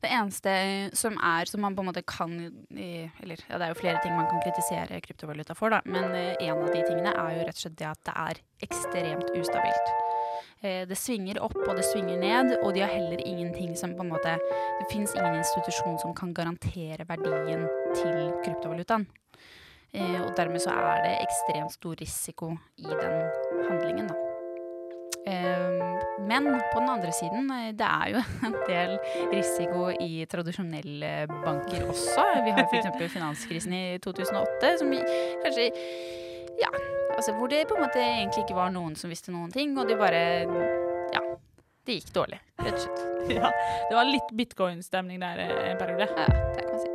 Det 0.00 0.08
eneste 0.08 0.52
som 0.96 1.18
er 1.20 1.44
som 1.44 1.60
man 1.60 1.74
på 1.76 1.82
en 1.82 1.90
måte 1.90 2.02
kan 2.08 2.32
Eller 2.72 3.42
ja, 3.48 3.58
det 3.58 3.66
er 3.66 3.72
jo 3.74 3.80
flere 3.82 4.00
ting 4.00 4.14
man 4.16 4.28
kan 4.30 4.40
kritisere 4.46 5.00
kryptovaluta 5.04 5.56
for, 5.58 5.74
da. 5.74 5.82
Men 5.84 6.14
eh, 6.16 6.36
en 6.40 6.56
av 6.56 6.70
de 6.72 6.80
tingene 6.86 7.12
er 7.12 7.34
jo 7.36 7.44
rett 7.44 7.58
og 7.58 7.64
slett 7.66 7.76
det 7.80 7.88
at 7.90 8.00
det 8.08 8.14
er 8.24 8.40
ekstremt 8.64 9.28
ustabilt. 9.36 9.92
Eh, 10.64 10.82
det 10.88 10.96
svinger 10.96 11.42
opp 11.44 11.58
og 11.66 11.74
det 11.76 11.84
svinger 11.90 12.16
ned, 12.20 12.54
og 12.62 12.72
de 12.76 12.84
har 12.84 12.94
heller 12.94 13.20
ingenting 13.26 13.76
som 13.76 13.92
på 13.96 14.06
en 14.06 14.14
måte 14.14 14.38
Det 14.80 14.88
fins 14.92 15.12
ingen 15.18 15.36
institusjon 15.42 16.00
som 16.00 16.16
kan 16.16 16.32
garantere 16.34 17.04
verdien 17.08 17.68
til 17.92 18.32
kryptovalutaen. 18.44 19.08
Og 19.90 20.36
dermed 20.38 20.62
så 20.62 20.70
er 20.70 21.02
det 21.02 21.16
ekstremt 21.18 21.74
stor 21.74 21.98
risiko 21.98 22.52
i 22.78 22.86
den 22.86 23.16
handlingen, 23.66 24.06
da. 24.06 24.29
Men 26.30 26.46
på 26.72 26.80
den 26.80 26.88
andre 26.88 27.12
siden, 27.12 27.50
eh, 27.50 27.72
det 27.74 27.86
er 27.86 28.14
jo 28.14 28.22
en 28.46 28.56
del 28.68 28.96
risiko 29.32 29.88
i 30.00 30.24
tradisjonelle 30.30 31.26
banker 31.44 31.86
også. 31.88 32.26
Vi 32.46 32.54
har 32.54 32.68
f.eks. 32.68 33.12
finanskrisen 33.12 33.74
i 33.74 33.84
2008, 34.04 34.76
som 34.82 34.94
kanskje 35.44 35.70
Ja, 36.60 36.70
altså 37.16 37.32
hvor 37.38 37.48
det 37.48 37.64
på 37.68 37.76
en 37.78 37.86
måte 37.86 38.02
egentlig 38.02 38.44
ikke 38.44 38.58
var 38.58 38.72
noen 38.74 38.96
som 38.98 39.10
visste 39.12 39.32
noen 39.32 39.52
ting, 39.54 39.76
og 39.78 39.88
de 39.88 39.98
bare 39.98 40.22
Ja. 41.14 41.22
Det 41.86 41.96
gikk 41.96 42.10
dårlig, 42.14 42.36
rett 42.60 42.76
og 42.76 42.82
slett. 42.84 43.06
Ja, 43.40 43.50
det 43.88 43.96
var 43.96 44.08
litt 44.08 44.30
bitcoin-stemning 44.36 45.20
der 45.22 45.40
en 45.46 45.80
periode. 45.80 46.06
Ja, 46.12 46.26
det 46.54 46.64
kan 46.64 46.74
man 46.74 46.84
si. 46.84 46.90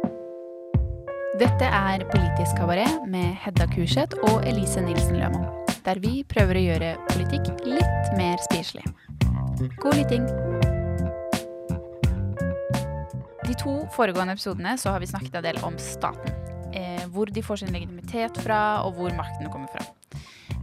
Dette 1.41 1.67
er 1.67 2.05
Politisk 2.13 2.61
kabaret 2.61 3.03
med 3.09 3.35
Hedda 3.43 3.67
Kurseth 3.73 4.21
og 4.29 4.45
Elise 4.47 4.85
Nilsen 4.85 5.19
Lømann. 5.19 5.64
Der 5.85 5.99
vi 6.01 6.23
prøver 6.25 6.57
å 6.57 6.61
gjøre 6.63 6.87
politikk 7.11 7.49
litt 7.61 8.13
mer 8.17 8.39
spiselig. 8.41 8.81
God 9.77 9.99
lytting! 9.99 10.23
De 13.45 13.53
to 13.61 13.75
foregående 13.93 14.33
episodene 14.33 14.73
så 14.81 14.95
har 14.95 15.03
vi 15.03 15.11
snakket 15.11 15.37
en 15.37 15.45
del 15.45 15.59
om 15.67 15.77
staten. 15.77 16.33
Eh, 16.73 17.05
hvor 17.13 17.29
de 17.29 17.43
får 17.45 17.61
sin 17.61 17.75
legitimitet 17.75 18.41
fra, 18.41 18.81
og 18.81 18.97
hvor 18.97 19.13
makten 19.13 19.51
kommer 19.53 19.69
fra. 19.75 19.85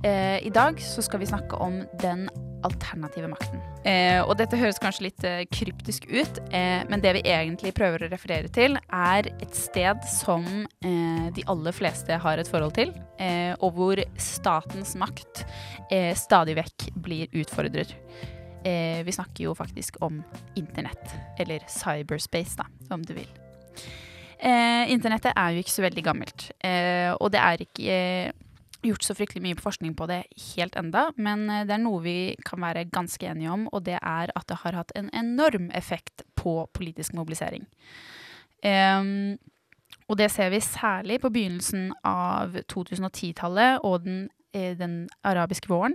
Eh, 0.02 0.42
I 0.42 0.50
dag 0.50 0.82
så 0.82 1.04
skal 1.06 1.22
vi 1.22 1.30
snakke 1.30 1.54
om 1.62 1.84
den 2.02 2.26
alternative 2.66 3.30
makten. 3.32 3.62
Eh, 3.88 4.20
og 4.22 4.36
dette 4.40 4.58
høres 4.60 4.80
kanskje 4.82 5.06
litt 5.08 5.24
eh, 5.28 5.44
kryptisk 5.52 6.06
ut, 6.10 6.42
eh, 6.54 6.82
men 6.90 7.02
det 7.04 7.16
vi 7.18 7.24
egentlig 7.30 7.74
prøver 7.76 8.06
å 8.06 8.12
referere 8.12 8.50
til, 8.52 8.78
er 8.92 9.30
et 9.32 9.56
sted 9.56 10.04
som 10.10 10.46
eh, 10.84 11.26
de 11.34 11.46
aller 11.50 11.76
fleste 11.76 12.18
har 12.22 12.42
et 12.42 12.50
forhold 12.50 12.76
til, 12.78 12.94
og 13.62 13.76
hvor 13.76 14.00
statens 14.18 14.96
makt 14.98 15.44
stadig 16.18 16.56
vekk 16.58 16.88
blir 17.04 17.30
utfordret. 17.38 17.92
Eh, 18.64 19.02
vi 19.06 19.12
snakker 19.12 19.44
jo 19.44 19.54
faktisk 19.54 20.00
om 20.02 20.22
internett, 20.58 21.14
eller 21.38 21.62
cyberspace, 21.70 22.56
da, 22.58 22.66
om 22.94 23.04
du 23.06 23.14
vil. 23.14 23.28
Eh, 24.38 24.90
internettet 24.90 25.34
er 25.38 25.54
jo 25.54 25.62
ikke 25.62 25.74
så 25.74 25.84
veldig 25.84 26.02
gammelt, 26.02 26.48
eh, 26.66 27.10
og 27.14 27.30
det 27.34 27.42
er 27.42 27.62
ikke 27.62 27.98
eh, 27.98 28.32
gjort 28.82 29.06
så 29.06 29.16
fryktelig 29.16 29.42
mye 29.44 29.60
forskning 29.60 29.94
på 29.98 30.08
det 30.10 30.22
helt 30.56 30.76
enda, 30.78 31.08
men 31.16 31.46
eh, 31.50 31.64
det 31.68 31.76
er 31.76 31.82
noe 31.84 32.02
vi 32.04 32.16
kan 32.46 32.62
være 32.62 32.88
ganske 32.92 33.26
enige 33.28 33.52
om, 33.54 33.68
og 33.72 33.84
det 33.88 33.98
er 34.00 34.34
at 34.34 34.48
det 34.50 34.60
har 34.64 34.78
hatt 34.80 34.92
en 34.98 35.10
enorm 35.16 35.70
effekt 35.74 36.26
på 36.38 36.62
politisk 36.74 37.14
mobilisering. 37.18 37.66
og 38.62 40.16
det 40.18 40.28
ser 40.30 40.50
vi 40.50 40.60
særlig 40.60 41.16
på 41.20 41.30
begynnelsen 41.34 41.92
av 42.06 42.54
2010-tallet 42.70 43.82
og 43.82 44.04
den 44.04 44.28
den 44.52 45.08
arabiske 45.24 45.68
våren, 45.68 45.94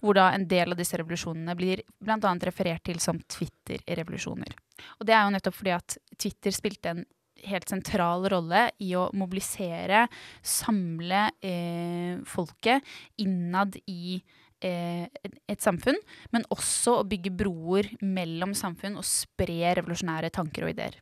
hvor 0.00 0.14
da 0.14 0.30
en 0.32 0.46
del 0.48 0.72
av 0.72 0.76
disse 0.78 0.98
revolusjonene 1.00 1.54
blir 1.56 1.80
bl.a. 2.04 2.34
referert 2.44 2.84
til 2.84 3.00
som 3.00 3.16
Twitter-revolusjoner. 3.16 4.52
Og 5.00 5.06
det 5.08 5.14
er 5.16 5.24
jo 5.24 5.34
nettopp 5.34 5.56
fordi 5.56 5.72
at 5.72 5.96
Twitter 6.18 6.54
spilte 6.54 6.92
en 6.92 7.04
helt 7.48 7.70
sentral 7.70 8.26
rolle 8.32 8.68
i 8.82 8.92
å 8.98 9.08
mobilisere, 9.16 10.06
samle 10.40 11.26
eh, 11.44 12.20
folket 12.28 12.84
innad 13.22 13.76
i 13.90 14.18
eh, 14.64 15.06
et 15.48 15.64
samfunn, 15.64 15.98
men 16.34 16.46
også 16.54 17.00
å 17.00 17.08
bygge 17.08 17.34
broer 17.44 17.90
mellom 18.02 18.54
samfunn 18.58 18.98
og 19.00 19.08
spre 19.08 19.74
revolusjonære 19.80 20.32
tanker 20.34 20.66
og 20.66 20.74
ideer. 20.74 21.00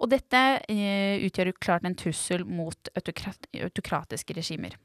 Og 0.00 0.10
dette 0.12 0.40
eh, 0.70 1.20
utgjør 1.26 1.52
klart 1.60 1.86
en 1.86 1.98
trussel 1.98 2.46
mot 2.48 2.92
autokrat 2.96 3.50
autokratiske 3.66 4.36
regimer. 4.36 4.76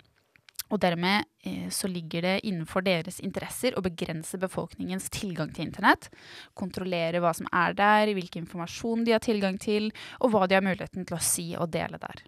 Og 0.73 0.81
dermed 0.81 1.27
eh, 1.45 1.67
så 1.69 1.89
ligger 1.91 2.25
det 2.25 2.35
innenfor 2.47 2.85
deres 2.85 3.19
interesser 3.23 3.77
å 3.77 3.83
begrense 3.85 4.39
befolkningens 4.41 5.11
tilgang 5.13 5.53
til 5.53 5.67
internett. 5.67 6.09
Kontrollere 6.57 7.21
hva 7.23 7.35
som 7.37 7.49
er 7.53 7.77
der, 7.77 8.13
hvilken 8.17 8.45
informasjon 8.45 9.05
de 9.05 9.13
har 9.15 9.23
tilgang 9.23 9.59
til, 9.61 9.91
og 10.21 10.33
hva 10.33 10.47
de 10.49 10.57
har 10.57 10.65
muligheten 10.65 11.05
til 11.05 11.17
å 11.17 11.23
si 11.23 11.51
og 11.59 11.69
dele 11.75 12.01
der. 12.01 12.25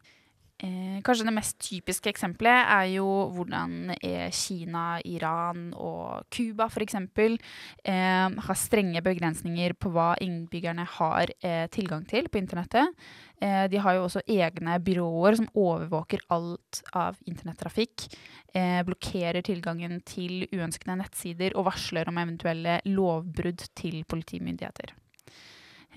Eh, 0.57 1.01
kanskje 1.06 1.28
det 1.28 1.35
mest 1.35 1.59
typiske 1.62 2.09
eksempelet 2.09 2.66
er 2.73 2.88
jo 2.95 3.06
hvordan 3.35 3.91
eh, 3.94 4.31
Kina, 4.34 4.97
Iran 5.06 5.68
og 5.78 6.23
Cuba 6.34 6.66
f.eks. 6.66 6.95
Eh, 6.97 8.38
har 8.47 8.57
strenge 8.57 9.03
begrensninger 9.06 9.75
på 9.78 9.91
hva 9.94 10.16
innbyggerne 10.25 10.88
har 10.96 11.29
eh, 11.46 11.67
tilgang 11.69 12.07
til 12.09 12.25
på 12.34 12.41
internettet. 12.41 12.90
Eh, 13.38 13.67
de 13.69 13.78
har 13.84 14.00
jo 14.00 14.07
også 14.07 14.23
egne 14.25 14.79
byråer 14.81 15.38
som 15.38 15.51
overvåker 15.53 16.25
alt 16.34 16.81
av 16.97 17.19
internettrafikk. 17.29 18.07
Eh, 18.50 18.81
blokkerer 18.88 19.46
tilgangen 19.46 20.00
til 20.09 20.47
uønskede 20.50 20.97
nettsider 20.97 21.53
og 21.53 21.67
varsler 21.69 22.09
om 22.09 22.17
eventuelle 22.23 22.79
lovbrudd 22.90 23.67
til 23.78 24.01
politimyndigheter. 24.09 24.96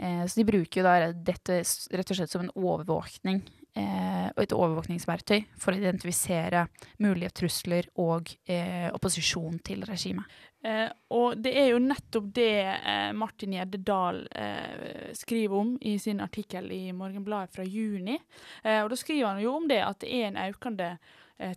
så 0.00 0.32
de 0.38 0.44
bruker 0.48 0.80
jo 0.80 0.84
da 0.86 1.10
dette 1.12 1.58
rett 1.92 2.10
og 2.12 2.16
slett 2.16 2.32
som 2.32 2.44
en 2.44 2.52
overvåkning 2.56 3.42
eh, 3.80 4.28
et 4.42 4.52
overvåkningsverktøy 4.54 5.40
for 5.58 5.72
å 5.74 5.80
identifisere 5.80 6.66
mulige 7.02 7.32
trusler 7.42 7.88
og 8.00 8.30
eh, 8.44 8.88
opposisjon 8.92 9.58
til 9.64 9.84
regimet. 9.88 10.28
Eh, 10.60 10.90
og 11.16 11.40
det 11.40 11.54
er 11.56 11.70
jo 11.72 11.80
nettopp 11.80 12.26
det 12.36 12.52
eh, 12.68 13.10
Martin 13.16 13.54
Gjeddedal 13.56 14.20
eh, 14.28 15.12
skriver 15.16 15.56
om 15.56 15.72
i 15.80 15.94
sin 15.98 16.20
artikkel 16.20 16.68
i 16.76 16.82
Morgenbladet 16.92 17.54
fra 17.54 17.64
juni. 17.64 18.18
Eh, 18.62 18.82
og 18.82 18.90
da 18.92 18.98
skriver 19.00 19.30
han 19.30 19.40
jo 19.40 19.54
om 19.56 19.68
det 19.70 19.80
at 19.86 20.02
det 20.04 20.12
er 20.18 20.28
en 20.28 20.40
økende 20.50 20.94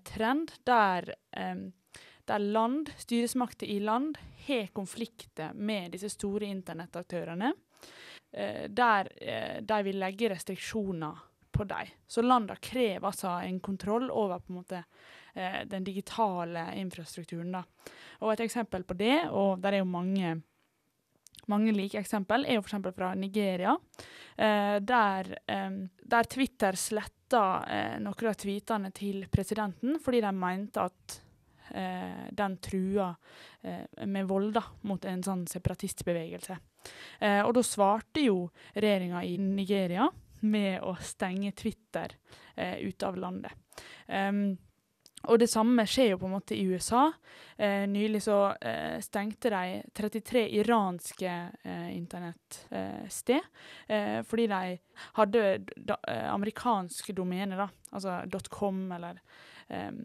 trend 0.07 0.53
der 0.63 1.09
der 2.23 2.39
land, 2.39 2.87
styresmakter 2.95 3.67
i 3.67 3.81
land 3.83 4.15
har 4.45 4.69
konflikter 4.71 5.51
med 5.59 5.91
disse 5.91 6.07
store 6.13 6.47
internettaktørene. 6.47 7.49
Der 8.31 9.09
de 9.59 9.79
vil 9.83 9.99
legge 9.99 10.29
restriksjoner 10.31 11.19
på 11.53 11.67
dem. 11.69 11.91
Så 12.07 12.23
landene 12.25 12.57
krever 12.61 13.07
altså 13.07 13.37
en 13.43 13.59
kontroll 13.63 14.09
over 14.11 14.41
på 14.41 14.53
en 14.53 14.59
måte 14.61 14.81
eh, 15.33 15.61
den 15.69 15.85
digitale 15.85 16.65
infrastrukturen. 16.81 17.51
da. 17.51 17.63
Og 18.21 18.33
Et 18.33 18.45
eksempel 18.47 18.83
på 18.83 18.97
det, 18.97 19.29
og 19.29 19.61
der 19.61 19.73
er 19.73 19.83
jo 19.83 19.89
mange, 19.89 20.35
mange 21.47 21.73
like 21.75 21.99
eksempel, 21.99 22.45
er 22.45 22.57
jo 22.57 22.63
f.eks. 22.65 22.95
fra 22.95 23.13
Nigeria. 23.15 23.75
Eh, 24.37 24.79
der, 24.79 25.35
eh, 25.47 25.69
der, 26.01 26.23
Twitter 26.23 26.73
sletta 26.73 27.43
eh, 27.67 27.99
noen 27.99 28.31
av 28.31 28.39
tweetene 28.39 28.91
til 28.91 29.27
presidenten 29.29 29.99
fordi 30.01 30.21
de 30.21 30.31
mente 30.33 30.81
at 30.81 31.19
eh, 31.73 32.29
den 32.31 32.57
trua 32.57 33.11
eh, 33.61 34.05
med 34.05 34.25
vold 34.25 34.53
da, 34.57 34.63
mot 34.89 35.05
en 35.05 35.23
sånn 35.23 35.45
separatistbevegelse. 35.47 36.57
og 37.45 37.53
da 37.55 37.61
svarte 37.63 38.19
jo 38.25 38.49
regjeringa 38.75 39.21
i 39.23 39.37
Nigeria 39.39 40.09
med 40.43 40.83
å 40.83 40.95
stenge 41.01 41.53
Twitter 41.57 42.15
eh, 42.55 42.77
ute 42.83 43.07
av 43.07 43.17
landet. 43.17 43.51
Um, 44.07 44.53
og 45.31 45.39
det 45.39 45.47
samme 45.47 45.85
skjer 45.87 46.09
jo 46.11 46.17
på 46.19 46.27
en 46.27 46.33
måte 46.35 46.55
i 46.57 46.65
USA. 46.67 47.05
Eh, 47.55 47.85
nylig 47.87 48.19
så 48.25 48.37
eh, 48.59 48.97
stengte 49.03 49.51
de 49.53 49.77
33 49.95 50.43
iranske 50.59 51.35
eh, 51.63 51.89
internettsted 51.95 53.39
eh, 53.87 54.19
fordi 54.27 54.49
de 54.51 54.73
hadde 55.19 55.45
da, 55.77 55.97
eh, 56.11 56.27
amerikanske 56.27 57.15
domener, 57.15 57.63
da, 57.63 57.69
altså 57.95 58.19
.com 58.51 58.83
eller 58.97 59.21
um, 59.69 60.03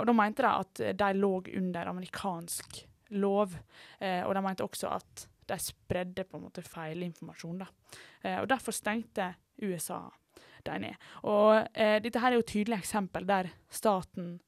Og 0.00 0.06
da 0.08 0.12
mente 0.16 0.42
de 0.42 0.50
at 0.50 0.84
de 0.98 1.08
lå 1.14 1.32
under 1.60 1.86
amerikansk 1.92 2.78
lov, 3.20 3.52
og 4.00 4.30
de 4.34 4.40
mente 4.42 4.64
også 4.64 4.88
at 4.96 5.26
de 5.48 5.58
spredde 5.62 6.24
på 6.26 6.38
en 6.38 6.46
måte 6.48 6.64
feilinformasjon. 6.66 7.64
Eh, 8.22 8.38
og 8.40 8.48
Derfor 8.50 8.74
stengte 8.74 9.34
USA 9.62 10.02
de 10.66 10.78
ned. 10.82 11.08
Og 11.22 11.66
eh, 11.72 11.98
Dette 12.02 12.20
her 12.22 12.32
er 12.32 12.40
jo 12.40 12.44
et 12.44 12.52
tydelig 12.54 12.80
eksempel 12.80 13.26
der 13.28 13.50
staten 13.70 14.38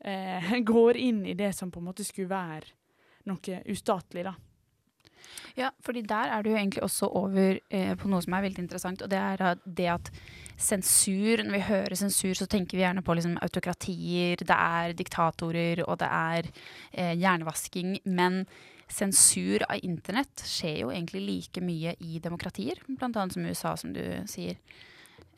eh, 0.00 0.52
går 0.72 1.00
inn 1.00 1.24
i 1.26 1.36
det 1.38 1.54
som 1.56 1.72
på 1.74 1.82
en 1.82 1.90
måte 1.90 2.06
skulle 2.06 2.30
være 2.32 2.76
noe 3.28 3.62
ustatlig. 3.68 4.24
da. 4.24 4.36
Ja, 5.58 5.70
fordi 5.84 6.02
der 6.06 6.30
er 6.32 6.42
du 6.42 6.50
jo 6.50 6.56
egentlig 6.56 6.82
også 6.82 7.08
over 7.18 7.58
eh, 7.70 7.94
på 7.98 8.08
noe 8.08 8.22
som 8.24 8.36
er 8.36 8.44
veldig 8.46 8.62
interessant, 8.62 9.02
og 9.02 9.10
det 9.10 9.18
er 9.18 9.58
det 9.64 9.88
at 9.92 10.10
sensur 10.58 11.44
Når 11.44 11.54
vi 11.54 11.60
hører 11.68 11.94
sensur, 11.94 12.32
så 12.34 12.46
tenker 12.46 12.78
vi 12.78 12.82
gjerne 12.82 13.02
på 13.02 13.14
liksom 13.14 13.36
autokratier, 13.42 14.36
det 14.42 14.56
er 14.56 14.94
diktatorer, 14.98 15.84
og 15.86 16.00
det 16.00 16.08
er 16.10 16.48
eh, 16.92 17.14
hjernevasking. 17.14 18.00
Men 18.04 18.46
sensur 18.92 19.64
av 19.68 19.82
internett 19.84 20.44
skjer 20.46 20.82
jo 20.82 20.92
egentlig 20.92 21.24
like 21.26 21.62
mye 21.64 21.94
i 22.00 22.20
demokratier, 22.24 22.80
annet 23.00 23.34
som 23.34 23.46
USA, 23.46 23.76
som 23.76 23.92
du 23.92 24.02
sier. 24.30 24.58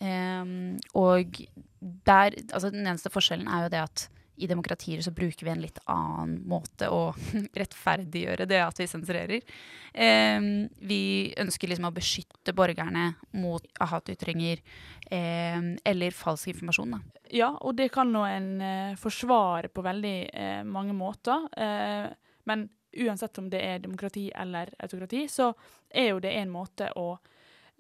Um, 0.01 0.79
og 0.97 1.43
der, 1.81 2.37
altså 2.55 2.71
den 2.73 2.87
eneste 2.87 3.13
forskjellen 3.13 3.51
er 3.53 3.67
jo 3.67 3.73
det 3.75 3.83
at 3.85 4.07
i 4.41 4.49
demokratier 4.49 5.03
så 5.05 5.13
bruker 5.13 5.45
vi 5.45 5.53
en 5.53 5.61
litt 5.61 5.79
annen 5.91 6.39
måte 6.49 6.89
å 6.89 7.11
rettferdiggjøre 7.61 8.47
det 8.49 8.63
at 8.65 8.81
vi 8.81 8.89
sensurerer. 8.89 9.53
Um, 9.93 10.69
vi 10.81 11.03
ønsker 11.41 11.71
liksom 11.71 11.91
å 11.91 11.95
beskytte 11.95 12.55
borgerne 12.57 13.11
mot 13.37 13.67
hatytringer 13.93 14.63
um, 15.11 15.75
eller 15.85 16.17
falsk 16.17 16.55
informasjon. 16.55 16.97
Da. 16.97 17.23
Ja, 17.43 17.53
og 17.61 17.77
det 17.79 17.91
kan 17.95 18.13
nå 18.15 18.25
en 18.27 18.51
uh, 18.65 18.99
forsvare 19.01 19.71
på 19.73 19.85
veldig 19.85 20.19
uh, 20.33 20.61
mange 20.69 20.97
måter. 20.97 21.47
Uh, 21.55 22.09
men 22.49 22.69
uansett 22.93 23.39
om 23.39 23.51
det 23.51 23.61
er 23.65 23.83
demokrati 23.85 24.31
eller 24.35 24.73
autokrati, 24.79 25.27
så 25.29 25.53
er 25.89 26.13
jo 26.13 26.23
det 26.23 26.33
en 26.39 26.51
måte 26.53 26.91
å 26.99 27.13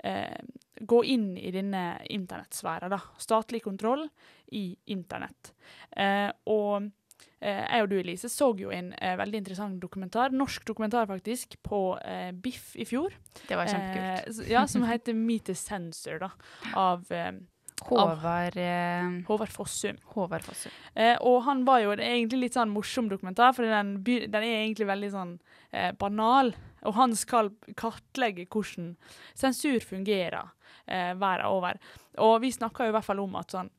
eh, 0.04 0.38
gå 0.80 1.02
inn 1.04 1.34
i 1.38 1.50
denne 1.54 2.00
internettsfæren. 2.10 2.96
Statlig 3.18 3.62
kontroll 3.64 4.06
i 4.56 4.76
internett. 4.94 5.52
Eh, 5.90 6.30
og 6.50 6.88
eh, 7.40 7.64
jeg 7.66 7.84
og 7.84 7.90
du, 7.92 7.98
Elise, 8.00 8.30
så 8.32 8.52
jo 8.56 8.72
en 8.74 8.92
eh, 8.96 9.16
veldig 9.20 9.42
interessant 9.42 9.80
dokumentar, 9.82 10.34
norsk 10.34 10.66
dokumentar 10.68 11.08
faktisk, 11.10 11.58
på 11.66 11.82
eh, 12.04 12.30
Biff 12.32 12.74
i 12.76 12.88
fjor. 12.88 13.14
Det 13.46 13.58
var 13.58 13.70
kjempekult. 13.70 14.44
ja, 14.50 14.66
Som 14.70 14.86
heter 14.88 15.16
Meet 15.26 15.50
the 15.52 15.58
Sensor, 15.58 16.22
da, 16.22 16.32
av 16.74 17.10
Håvard 17.86 18.56
eh, 18.60 19.08
Håvard 19.28 19.52
Fossum. 19.52 19.98
Håvard 20.14 20.44
Fossum. 20.44 20.72
Eh, 20.94 21.16
og 21.26 21.42
han 21.46 21.64
var 21.68 21.82
jo 21.84 21.96
det 21.96 22.06
er 22.06 22.18
egentlig 22.18 22.44
litt 22.46 22.58
sånn 22.58 22.72
morsom 22.72 23.10
dokumentar, 23.10 23.54
for 23.56 23.66
den, 23.66 23.96
den, 24.04 24.40
er 24.40 24.62
egentlig 24.62 24.88
veldig 24.90 25.10
sånn 25.14 25.34
eh, 25.72 25.90
banal. 25.98 26.52
Og 26.88 26.96
han 26.96 27.16
skal 27.18 27.52
kartlegge 27.78 28.46
hvordan 28.48 28.94
sensur 29.38 29.80
fungerer 29.84 30.52
eh, 30.86 31.12
verden 31.18 31.50
over. 31.50 31.80
Og 32.24 32.38
vi 32.44 32.52
snakka 32.54 32.86
jo 32.86 32.94
i 32.94 32.96
hvert 32.96 33.08
fall 33.08 33.22
om 33.22 33.36
at 33.40 33.56
sånn 33.56 33.72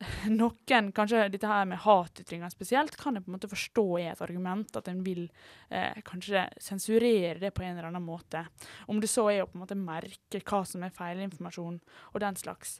noen, 0.40 0.90
kanskje 0.96 1.26
dette 1.32 1.48
her 1.48 1.66
med 1.68 1.82
hatytringer 1.84 2.52
spesielt, 2.52 2.96
kan 2.96 3.16
jeg 3.16 3.24
på 3.24 3.30
en 3.30 3.36
måte 3.36 3.50
forstå 3.50 3.86
er 4.00 4.12
et 4.14 4.22
argument. 4.24 4.76
At 4.78 4.88
en 4.88 5.02
vil 5.04 5.26
eh, 5.68 6.00
kanskje 6.06 6.46
sensurere 6.60 7.38
det 7.42 7.52
på 7.56 7.64
en 7.66 7.74
eller 7.74 7.90
annen 7.90 8.06
måte. 8.06 8.46
Om 8.88 9.02
det 9.02 9.10
så 9.12 9.28
er 9.32 9.44
å 9.44 9.48
på 9.50 9.58
en 9.58 9.64
måte 9.66 9.78
merke 9.78 10.40
hva 10.40 10.62
som 10.68 10.84
er 10.86 10.94
feilinformasjon 10.96 11.80
og 12.12 12.20
den 12.24 12.38
slags. 12.40 12.78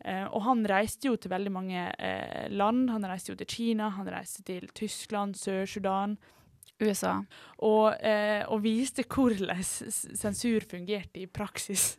Eh, 0.00 0.24
og 0.24 0.42
han 0.48 0.64
reiste 0.68 1.10
jo 1.10 1.18
til 1.20 1.34
veldig 1.34 1.52
mange 1.52 1.88
eh, 1.92 2.48
land. 2.52 2.88
Han 2.94 3.08
reiste 3.10 3.34
jo 3.34 3.40
til 3.40 3.52
Kina, 3.52 3.92
han 3.98 4.08
reiste 4.12 4.44
til 4.48 4.70
Tyskland, 4.72 5.36
Sør-Sudan. 5.38 6.16
USA. 6.82 7.16
Og, 7.62 7.94
eh, 8.02 8.42
og, 8.50 8.62
viste 8.64 9.04
hvordan 9.06 9.62
sensur 9.62 10.64
fungerte 10.70 11.22
i 11.22 11.28
praksis. 11.30 11.96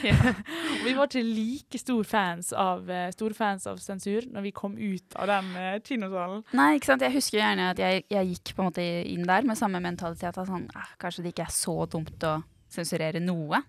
vi 0.84 0.92
var 0.96 1.08
ikke 1.08 1.22
like 1.24 1.80
stor 1.80 2.04
fans 2.04 2.52
av, 2.52 2.84
uh, 2.90 3.06
store 3.14 3.36
fans 3.36 3.66
av 3.70 3.80
sensur 3.82 4.28
når 4.32 4.44
vi 4.48 4.52
kom 4.56 4.76
ut 4.76 5.16
av 5.16 5.30
den 5.30 5.54
eh, 5.60 5.78
kinosalen. 5.84 6.44
Nei, 6.56 6.74
ikke 6.76 6.92
sant. 6.92 7.06
Jeg 7.06 7.16
husker 7.16 7.40
gjerne 7.40 7.70
at 7.72 7.80
jeg, 7.80 8.04
jeg 8.12 8.34
gikk 8.34 8.52
på 8.56 8.64
en 8.64 8.70
måte 8.70 8.84
inn 8.84 9.24
der 9.28 9.48
med 9.48 9.58
samme 9.58 9.80
mentalitet. 9.84 10.36
At 10.36 10.50
sånn, 10.50 10.68
eh, 10.74 10.92
kanskje 11.00 11.26
det 11.26 11.34
ikke 11.34 11.48
er 11.48 11.56
så 11.56 11.78
dumt 11.90 12.28
å 12.28 12.38
sensurere 12.76 13.22
noe, 13.22 13.62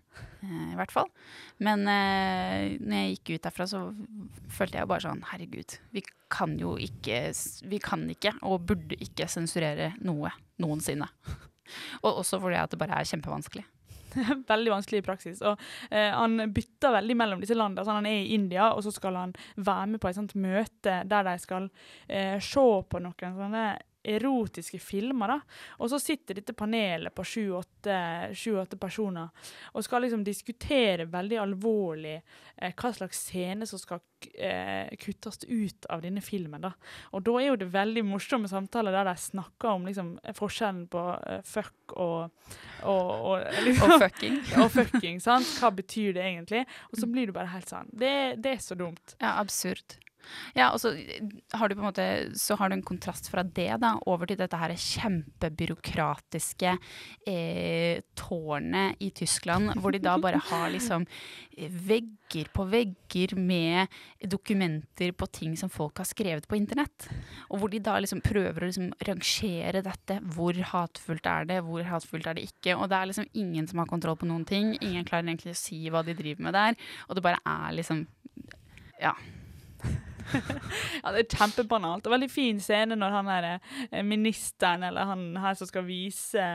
eh, 0.43 0.67
i 0.73 0.77
hvert 0.77 0.93
fall. 0.93 1.09
Men 1.63 1.87
eh, 1.91 2.75
når 2.81 3.01
jeg 3.01 3.15
gikk 3.15 3.33
ut 3.33 3.47
derfra, 3.47 3.69
så 3.69 3.83
følte 4.53 4.81
jeg 4.81 4.91
bare 4.91 5.05
sånn 5.07 5.23
Herregud, 5.31 5.77
vi 5.95 6.03
kan 6.33 6.57
jo 6.59 6.75
ikke 6.81 7.21
Vi 7.71 7.79
kan 7.83 8.03
ikke 8.11 8.35
og 8.45 8.67
burde 8.69 8.99
ikke 9.03 9.29
sensurere 9.31 9.93
noe 10.05 10.33
noensinne. 10.61 11.09
og 12.05 12.11
også 12.11 12.41
fordi 12.43 12.59
at 12.59 12.73
det 12.73 12.81
bare 12.81 12.99
er 12.99 13.09
kjempevanskelig. 13.09 13.65
veldig 14.51 14.71
vanskelig 14.71 15.01
i 15.01 15.05
praksis. 15.05 15.41
Og 15.45 15.59
eh, 15.91 16.11
Han 16.13 16.51
bytter 16.53 16.95
veldig 16.97 17.17
mellom 17.17 17.43
disse 17.43 17.57
landene. 17.57 17.85
Så 17.85 17.95
han 17.95 18.07
er 18.09 18.21
i 18.21 18.33
India, 18.35 18.71
og 18.73 18.83
så 18.85 18.93
skal 18.95 19.19
han 19.19 19.35
være 19.55 19.93
med 19.93 20.01
på 20.03 20.09
et 20.09 20.17
sånt 20.19 20.35
møte 20.39 21.01
der 21.07 21.27
de 21.27 21.37
skal 21.43 21.69
eh, 22.07 22.37
se 22.43 22.67
på 22.89 23.03
noen 23.03 23.37
sånne 23.41 23.67
erotiske 24.07 24.79
filmer. 24.79 25.27
da. 25.27 25.39
Og 25.79 25.91
så 25.91 25.99
sitter 26.01 26.39
dette 26.39 26.55
panelet 26.57 27.13
på 27.15 27.25
sju-åtte 27.27 28.79
personer 28.79 29.29
og 29.73 29.85
skal 29.85 30.05
liksom 30.05 30.23
diskutere 30.25 31.07
veldig 31.11 31.39
alvorlig 31.41 32.15
eh, 32.17 32.73
hva 32.73 32.93
slags 32.93 33.23
scene 33.27 33.67
som 33.69 33.81
skal 33.81 34.01
eh, 34.33 34.93
kuttes 35.01 35.43
ut 35.47 35.85
av 35.89 36.01
denne 36.05 36.21
filmen. 36.21 36.61
da. 36.61 36.73
Og 37.11 37.25
da 37.27 37.37
er 37.41 37.51
jo 37.51 37.59
det 37.63 37.69
veldig 37.73 38.05
morsomme 38.07 38.49
samtaler 38.51 38.95
der 38.95 39.11
de 39.11 39.17
snakker 39.21 39.73
om 39.73 39.87
liksom, 39.89 40.15
forskjellen 40.37 40.87
på 40.91 41.05
eh, 41.27 41.43
fuck 41.45 41.97
og 41.97 42.31
Og, 42.87 43.09
og, 43.09 43.45
liksom, 43.65 43.91
og 43.91 44.01
fucking. 44.01 44.35
og 44.61 44.71
fucking, 44.71 45.21
sant? 45.23 45.47
Hva 45.59 45.71
betyr 45.73 46.13
det 46.13 46.23
egentlig? 46.23 46.65
Og 46.91 46.99
så 47.01 47.09
blir 47.09 47.27
du 47.27 47.33
bare 47.35 47.49
helt 47.51 47.69
sånn 47.69 47.89
Det, 47.91 48.37
det 48.43 48.57
er 48.57 48.61
så 48.63 48.77
dumt. 48.77 49.15
Ja, 49.19 49.37
absurd. 49.41 49.97
Ja, 50.57 50.71
og 50.71 50.81
så 50.81 50.93
har 51.53 51.69
du 51.69 51.75
på 51.75 51.83
en 51.83 51.89
måte 51.89 52.07
Så 52.37 52.57
har 52.59 52.69
du 52.69 52.77
en 52.77 52.85
kontrast 52.85 53.29
fra 53.31 53.43
det 53.43 53.69
da, 53.81 53.95
over 54.09 54.29
til 54.29 54.39
dette 54.39 54.57
her 54.59 54.73
kjempebyråkratiske 54.73 56.73
eh, 57.27 58.01
tårnet 58.17 59.01
i 59.03 59.11
Tyskland, 59.15 59.75
hvor 59.81 59.93
de 59.93 60.01
da 60.03 60.17
bare 60.21 60.41
har 60.49 60.69
liksom 60.73 61.05
vegger 61.57 62.49
på 62.53 62.65
vegger 62.69 63.33
med 63.39 63.93
dokumenter 64.29 65.13
på 65.17 65.27
ting 65.33 65.55
som 65.57 65.71
folk 65.73 66.01
har 66.01 66.09
skrevet 66.09 66.47
på 66.47 66.57
internett. 66.59 67.07
Og 67.49 67.61
hvor 67.61 67.73
de 67.73 67.81
da 67.83 67.97
liksom 68.01 68.21
prøver 68.25 68.63
å 68.63 68.69
liksom 68.69 68.91
rangere 69.07 69.81
dette. 69.85 70.19
Hvor 70.35 70.57
hatefullt 70.73 71.29
er 71.29 71.47
det, 71.49 71.61
hvor 71.65 71.85
hatefullt 71.87 72.29
er 72.29 72.37
det 72.37 72.47
ikke? 72.49 72.77
Og 72.77 72.89
det 72.91 72.99
er 72.99 73.11
liksom 73.11 73.29
ingen 73.33 73.69
som 73.69 73.81
har 73.81 73.89
kontroll 73.89 74.19
på 74.19 74.29
noen 74.29 74.45
ting. 74.47 74.75
Ingen 74.81 75.07
klarer 75.07 75.27
egentlig 75.27 75.55
å 75.55 75.61
si 75.61 75.81
hva 75.93 76.03
de 76.05 76.17
driver 76.17 76.49
med 76.49 76.57
der. 76.57 76.77
Og 77.07 77.17
det 77.17 77.25
bare 77.25 77.41
er 77.45 77.79
liksom 77.79 78.05
Ja. 79.01 79.13
ja, 81.03 81.13
det 81.13 81.23
er 81.23 81.37
kjempebanalt. 81.37 82.05
Og 82.07 82.13
veldig 82.15 82.29
fin 82.31 82.59
scene 82.63 82.97
når 82.97 83.15
han 83.19 83.31
er 83.33 83.47
eh, 83.53 84.03
ministeren, 84.05 84.85
eller 84.87 85.09
han 85.11 85.29
her 85.41 85.57
som 85.57 85.69
skal 85.69 85.87
vise, 85.87 86.45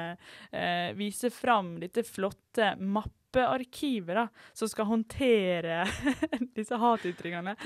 eh, 0.52 0.92
vise 0.98 1.32
fram 1.34 1.74
dette 1.82 2.04
flotte 2.06 2.72
mappearkivet 2.78 4.18
da, 4.18 4.26
som 4.56 4.70
skal 4.70 4.88
håndtere 4.90 5.82
disse 6.58 6.78
hatytringene. 6.78 7.56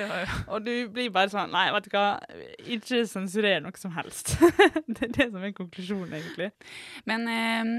Og 0.47 0.63
du 0.67 0.73
blir 0.93 1.11
bare 1.15 1.33
sånn 1.33 1.53
Nei, 1.55 1.69
vet 1.75 1.89
du 1.89 1.97
hva, 1.97 2.07
ikke 2.77 3.03
sensurer 3.09 3.63
noe 3.65 3.77
som 3.81 3.95
helst. 3.97 4.37
det 4.87 5.11
er 5.11 5.15
det 5.19 5.31
som 5.33 5.43
er 5.43 5.57
konklusjonen, 5.57 6.17
egentlig. 6.21 6.53
Men 7.09 7.29
eh, 7.33 7.75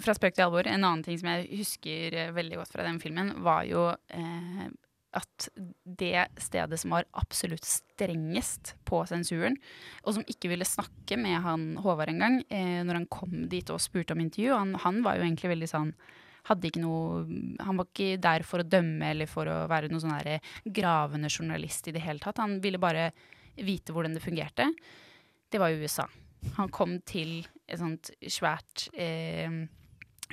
fra 0.00 0.14
spøk 0.16 0.38
til 0.38 0.46
alvor, 0.46 0.68
en 0.68 0.84
annen 0.84 1.04
ting 1.06 1.18
som 1.20 1.32
jeg 1.32 1.50
husker 1.58 2.16
eh, 2.16 2.32
veldig 2.36 2.62
godt 2.62 2.72
fra 2.74 2.86
den 2.86 3.02
filmen, 3.02 3.34
var 3.44 3.66
jo 3.68 3.90
eh, 3.90 4.70
at 5.16 5.48
det 5.84 6.26
stedet 6.40 6.78
som 6.80 6.94
var 6.94 7.08
absolutt 7.18 7.66
strengest 7.68 8.74
på 8.88 9.02
sensuren, 9.08 9.58
og 10.06 10.16
som 10.16 10.26
ikke 10.30 10.50
ville 10.52 10.68
snakke 10.68 11.18
med 11.20 11.42
han 11.44 11.66
Håvard 11.82 12.12
engang, 12.14 12.40
eh, 12.48 12.80
når 12.86 13.02
han 13.02 13.08
kom 13.12 13.46
dit 13.52 13.68
og 13.72 13.82
spurte 13.82 14.16
om 14.16 14.22
intervju 14.24 14.56
han, 14.56 14.74
han, 14.82 15.02
var 15.04 15.18
jo 15.18 15.26
egentlig 15.26 15.52
veldig 15.52 15.70
sånn 15.70 15.92
hadde 16.48 16.66
ikke 16.66 16.82
noe, 16.82 17.22
Han 17.62 17.78
var 17.78 17.86
ikke 17.86 18.18
der 18.18 18.42
for 18.42 18.62
å 18.62 18.66
dømme 18.66 19.12
eller 19.12 19.28
for 19.30 19.46
å 19.46 19.60
være 19.70 19.92
noen 19.92 20.02
sånn 20.02 20.40
gravende 20.74 21.30
journalist 21.30 21.86
i 21.86 21.94
det 21.94 22.02
hele 22.02 22.18
tatt. 22.18 22.40
Han 22.42 22.56
ville 22.64 22.80
bare 22.82 23.12
vite 23.62 23.94
hvordan 23.94 24.16
det 24.16 24.24
fungerte. 24.24 24.66
Det 25.52 25.60
var 25.62 25.76
USA. 25.78 26.08
Han 26.56 26.72
kom 26.74 26.96
til 27.06 27.44
et 27.68 27.78
sånt 27.78 28.10
svært 28.26 28.88
eh, 28.98 29.62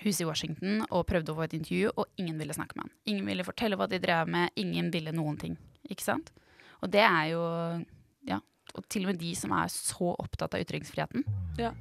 huset 0.03 0.23
i 0.23 0.27
Washington 0.27 0.83
og 0.89 1.05
prøvde 1.09 1.33
å 1.33 1.37
få 1.37 1.45
et 1.45 1.55
intervju, 1.57 1.91
og 1.95 2.21
ingen 2.21 2.37
ville 2.39 2.55
snakke 2.55 2.77
med 2.77 2.87
han. 2.87 2.93
Ingen 3.11 3.29
ville 3.29 3.45
fortelle 3.47 3.79
hva 3.79 3.87
de 3.89 3.99
drev 4.01 4.29
med, 4.31 4.53
ingen 4.59 4.91
ville 4.93 5.13
noen 5.15 5.39
ting. 5.39 5.57
Ikke 5.89 6.05
sant? 6.05 6.33
Og 6.81 6.91
det 6.93 7.05
er 7.05 7.31
jo 7.33 7.45
Ja. 8.27 8.39
Og 8.77 8.85
til 8.87 9.01
og 9.01 9.09
med 9.09 9.17
de 9.17 9.31
som 9.35 9.51
er 9.57 9.67
så 9.73 10.11
opptatt 10.13 10.53
av 10.53 10.61
ytringsfriheten. 10.61 11.23
Ja. 11.57 11.71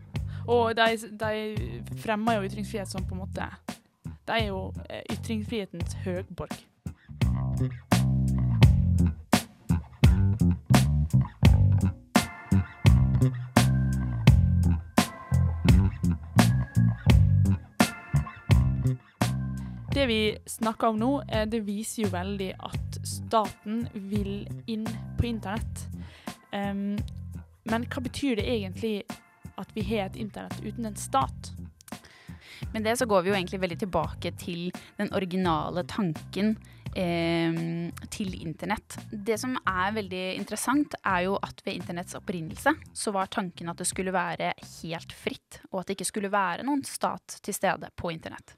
Og 0.48 0.72
de, 0.76 0.86
de 1.20 1.98
fremmer 2.00 2.38
jo 2.38 2.48
ytringsfrihet 2.48 2.88
som 2.88 3.04
på 3.04 3.12
en 3.12 3.20
måte 3.26 3.50
De 4.24 4.32
er 4.32 4.46
jo 4.48 4.72
eh, 4.88 5.04
ytringsfrihetens 5.12 5.98
høgborg. 6.06 6.56
Det 19.98 20.06
vi 20.06 20.38
snakker 20.46 20.92
om 20.92 20.98
nå, 20.98 21.10
eh, 21.28 21.46
det 21.50 21.64
viser 21.66 22.04
jo 22.04 22.10
veldig 22.12 22.52
at 22.68 22.98
staten 23.02 23.80
vil 24.10 24.46
inn 24.70 24.86
på 25.18 25.26
internett. 25.26 25.86
Um, 26.52 26.94
men 27.68 27.86
hva 27.90 28.02
betyr 28.04 28.38
det 28.38 28.46
egentlig 28.46 29.02
at 29.58 29.72
vi 29.74 29.82
har 29.88 30.06
et 30.06 30.18
internett 30.22 30.60
uten 30.62 30.86
en 30.86 30.98
stat? 30.98 31.50
Med 32.72 32.86
det 32.86 32.94
så 33.00 33.08
går 33.10 33.24
vi 33.24 33.32
jo 33.32 33.36
egentlig 33.38 33.60
veldig 33.64 33.78
tilbake 33.80 34.32
til 34.38 34.68
den 35.00 35.10
originale 35.18 35.82
tanken 35.90 36.54
eh, 36.94 37.58
til 38.14 38.38
internett. 38.38 39.00
Det 39.10 39.38
som 39.40 39.58
er 39.58 39.98
veldig 39.98 40.22
interessant, 40.36 40.94
er 41.02 41.26
jo 41.26 41.34
at 41.42 41.64
ved 41.66 41.80
internetts 41.80 42.18
opprinnelse 42.18 42.76
så 42.94 43.16
var 43.18 43.34
tanken 43.34 43.74
at 43.74 43.82
det 43.82 43.90
skulle 43.90 44.14
være 44.14 44.54
helt 44.78 45.18
fritt, 45.26 45.60
og 45.72 45.82
at 45.82 45.90
det 45.90 45.98
ikke 45.98 46.10
skulle 46.12 46.32
være 46.32 46.66
noen 46.70 46.86
stat 46.86 47.40
til 47.42 47.56
stede 47.56 47.90
på 47.98 48.14
internett. 48.14 48.54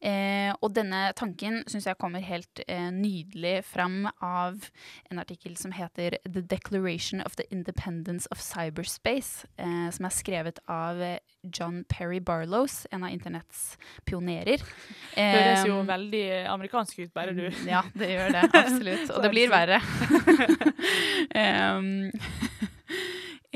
Eh, 0.00 0.52
og 0.64 0.72
denne 0.72 1.10
tanken 1.18 1.60
syns 1.68 1.84
jeg 1.88 1.98
kommer 2.00 2.24
helt 2.24 2.62
eh, 2.66 2.88
nydelig 2.94 3.58
fram 3.68 4.06
av 4.24 4.70
en 5.10 5.20
artikkel 5.20 5.58
som 5.60 5.74
heter 5.76 6.16
The 6.24 6.40
Declaration 6.40 7.20
of 7.20 7.36
the 7.36 7.44
Independence 7.52 8.28
of 8.32 8.40
Cyberspace, 8.40 9.46
eh, 9.60 9.90
som 9.92 10.08
er 10.08 10.16
skrevet 10.16 10.62
av 10.72 11.02
eh, 11.04 11.18
John 11.44 11.84
Perry 11.88 12.20
Barlows, 12.20 12.86
en 12.90 13.04
av 13.04 13.12
internetts 13.12 13.76
pionerer. 14.08 14.64
Høres 15.16 15.68
jo 15.68 15.80
veldig 15.88 16.24
amerikansk 16.48 17.04
ut, 17.04 17.12
bare 17.16 17.36
du. 17.36 17.46
Ja, 17.68 17.84
det 17.92 18.12
gjør 18.14 18.36
det. 18.38 18.48
Absolutt. 18.50 19.06
Og 19.12 19.24
det 19.24 19.34
blir 19.36 19.52
verre. 19.52 19.80
um, 21.76 22.10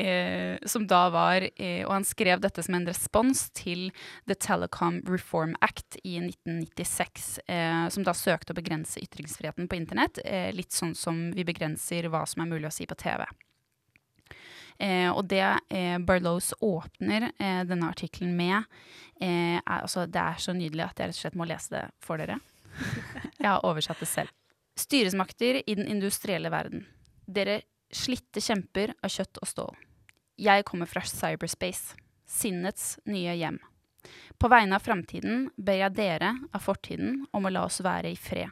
Eh, 0.05 0.59
som 0.67 0.87
da 0.87 1.07
var 1.11 1.47
eh, 1.57 1.87
Og 1.87 1.93
han 1.95 2.05
skrev 2.05 2.41
dette 2.43 2.61
som 2.67 2.75
en 2.77 2.85
respons 2.85 3.47
til 3.57 3.87
The 4.29 4.37
Telecom 4.37 4.99
Reform 5.09 5.55
Act 5.65 5.97
i 6.03 6.19
1996, 6.19 7.39
eh, 7.47 7.87
som 7.89 8.05
da 8.05 8.13
søkte 8.17 8.53
å 8.53 8.59
begrense 8.59 9.01
ytringsfriheten 9.01 9.71
på 9.71 9.79
internett, 9.79 10.21
eh, 10.25 10.51
litt 10.53 10.77
sånn 10.77 10.93
som 10.99 11.31
vi 11.33 11.47
begrenser 11.47 12.11
hva 12.13 12.25
som 12.29 12.45
er 12.45 12.51
mulig 12.53 12.69
å 12.69 12.75
si 12.75 12.89
på 12.91 12.99
TV. 13.01 13.25
Eh, 14.83 15.09
og 15.09 15.25
det 15.31 15.45
eh, 15.71 15.97
Barlows 16.03 16.53
åpner 16.61 17.31
denne 17.39 17.89
artikkelen 17.89 18.35
med, 18.37 18.65
er, 19.23 19.61
altså, 19.65 20.09
Det 20.11 20.21
er 20.21 20.41
så 20.43 20.53
nydelig 20.53 20.85
at 20.85 20.99
jeg 20.99 21.09
rett 21.09 21.17
og 21.17 21.23
slett 21.23 21.39
må 21.39 21.47
lese 21.49 21.71
det 21.71 21.85
for 22.03 22.21
dere. 22.21 22.41
Jeg 23.39 23.47
har 23.47 23.65
oversatt 23.65 24.03
det 24.03 24.11
selv. 24.11 24.33
Styresmakter 24.77 25.63
i 25.63 25.77
den 25.79 25.87
industrielle 25.87 26.51
verden. 26.51 26.83
Dere 27.25 27.63
Slitte 27.95 28.43
kjemper 28.43 28.91
av 29.07 29.13
kjøtt 29.13 29.39
og 29.39 29.47
stål. 29.47 29.77
Jeg 30.37 30.65
kommer 30.67 30.91
fra 30.91 31.05
cyberspace, 31.07 31.95
sinnets 32.27 32.97
nye 33.07 33.37
hjem. 33.39 33.61
På 34.39 34.49
vegne 34.51 34.77
av 34.77 34.83
framtiden 34.83 35.47
ber 35.57 35.79
jeg 35.79 35.95
dere 35.95 36.33
av 36.51 36.65
fortiden 36.65 37.21
om 37.33 37.47
å 37.47 37.53
la 37.55 37.63
oss 37.69 37.79
være 37.85 38.11
i 38.11 38.19
fred. 38.19 38.51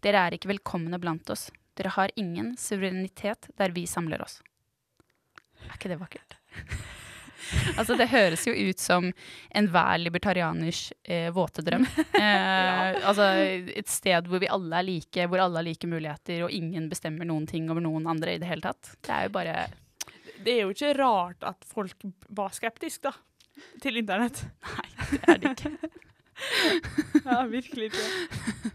Dere 0.00 0.22
er 0.22 0.36
ikke 0.36 0.52
velkomne 0.52 1.00
blant 1.02 1.28
oss. 1.34 1.48
Dere 1.76 1.92
har 1.96 2.14
ingen 2.16 2.54
suverenitet 2.56 3.50
der 3.58 3.74
vi 3.74 3.86
samler 3.90 4.22
oss. 4.22 4.38
Er 5.66 5.74
ikke 5.74 5.90
det 5.90 5.98
vakkert? 6.00 6.38
altså, 7.78 7.98
det 7.98 8.08
høres 8.14 8.46
jo 8.46 8.54
ut 8.54 8.80
som 8.80 9.10
enhver 9.50 9.98
libertarianers 10.00 10.92
eh, 11.04 11.28
våte 11.34 11.66
drøm. 11.66 11.86
Eh, 12.20 12.26
ja. 12.26 12.96
Altså 13.08 13.24
et 13.72 13.88
sted 13.88 14.26
hvor 14.28 14.42
vi 14.42 14.48
alle 14.52 14.76
er 14.76 14.84
like, 14.84 15.24
hvor 15.30 15.40
alle 15.40 15.56
har 15.56 15.64
like 15.64 15.88
muligheter, 15.88 16.42
og 16.44 16.52
ingen 16.52 16.88
bestemmer 16.90 17.24
noen 17.24 17.46
ting 17.48 17.70
over 17.72 17.80
noen 17.80 18.08
andre 18.10 18.34
i 18.34 18.40
det 18.42 18.48
hele 18.50 18.64
tatt. 18.64 18.92
Det 19.00 19.14
er 19.14 19.24
jo 19.24 19.32
bare 19.38 19.54
Det 20.44 20.54
er 20.56 20.62
jo 20.64 20.74
ikke 20.74 20.94
rart 20.98 21.44
at 21.46 21.64
folk 21.68 22.06
var 22.36 22.54
skeptiske, 22.56 23.10
da, 23.10 23.12
til 23.82 24.00
internett. 24.00 24.42
Nei, 24.64 24.88
det 25.10 25.20
er 25.28 25.40
det 25.42 25.54
ikke. 25.56 25.90
ja, 27.28 27.40
virkelig 27.50 27.90
ikke. 27.90 28.70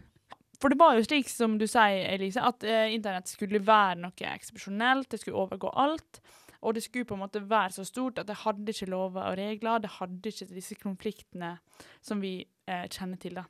For 0.61 0.73
det 0.73 0.79
var 0.79 0.95
jo 0.97 1.05
slik 1.05 1.29
som 1.29 1.57
du 1.61 1.67
sier, 1.69 2.07
Elise, 2.13 2.41
at 2.41 2.63
eh, 2.65 2.93
internett 2.95 3.29
skulle 3.29 3.61
være 3.65 3.99
noe 4.01 4.31
eksepsjonelt. 4.31 5.09
Det 5.11 5.21
skulle 5.21 5.43
overgå 5.43 5.69
alt. 5.69 6.21
Og 6.65 6.73
det 6.73 6.81
skulle 6.85 7.05
på 7.05 7.17
en 7.17 7.21
måte 7.21 7.43
være 7.45 7.75
så 7.75 7.85
stort 7.85 8.17
at 8.21 8.29
det 8.29 8.39
hadde 8.41 8.73
ikke 8.73 8.89
lover 8.89 9.27
og 9.29 9.37
regler. 9.37 9.83
Det 9.83 9.97
hadde 9.99 10.31
ikke 10.31 10.47
disse 10.53 10.77
konfliktene 10.81 11.51
som 12.01 12.23
vi 12.23 12.39
eh, 12.41 12.87
kjenner 12.89 13.21
til. 13.21 13.37
da. 13.37 13.45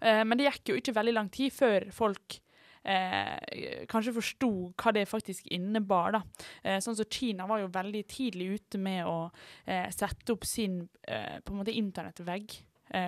Eh, 0.00 0.22
men 0.26 0.36
det 0.36 0.50
gikk 0.50 0.72
jo 0.72 0.80
ikke 0.80 0.96
veldig 0.98 1.16
lang 1.16 1.30
tid 1.32 1.54
før 1.54 1.88
folk 1.94 2.41
eh, 2.84 3.84
kanskje 3.90 4.14
forsto 4.16 4.50
hva 4.76 4.94
det 4.94 5.06
faktisk 5.10 5.46
innebar. 5.54 6.12
da. 6.18 6.22
Eh, 6.62 6.80
sånn 6.84 6.96
som 6.98 7.08
Kina 7.10 7.46
var 7.46 7.62
jo 7.62 7.72
veldig 7.72 8.02
tidlig 8.10 8.48
ute 8.56 8.78
med 8.78 9.06
å 9.06 9.30
eh, 9.64 9.88
sette 9.90 10.34
opp 10.34 10.44
sin 10.48 10.82
eh, 11.08 11.40
på 11.40 11.52
en 11.54 11.62
måte 11.62 11.76
internettvegg 11.76 12.60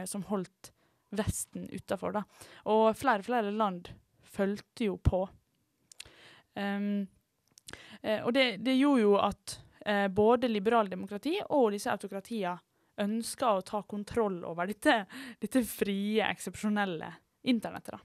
som 0.08 0.22
holdt 0.30 0.70
Vesten 1.12 1.66
utafor. 1.68 2.16
Og 2.72 2.96
flere 2.96 3.20
og 3.20 3.26
flere 3.26 3.50
land 3.52 3.90
fulgte 4.32 4.86
jo 4.86 4.94
på. 4.96 5.18
Um, 6.56 7.04
Eh, 8.04 8.24
og 8.24 8.32
det, 8.36 8.56
det, 8.64 8.76
gjorde 8.76 9.02
jo 9.02 9.16
at 9.16 9.58
eh, 9.86 10.06
både 10.12 10.50
liberaldemokrati 10.50 11.38
og 11.56 11.72
disse 11.74 11.92
autokratiene 11.92 12.58
ønska 13.00 13.50
å 13.56 13.64
ta 13.66 13.80
kontroll 13.88 14.42
over 14.46 14.68
dette, 14.70 15.00
dette 15.42 15.64
frie, 15.66 16.22
eksepsjonelle 16.28 17.08
internettet. 17.50 17.98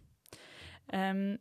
Um, 0.89 1.35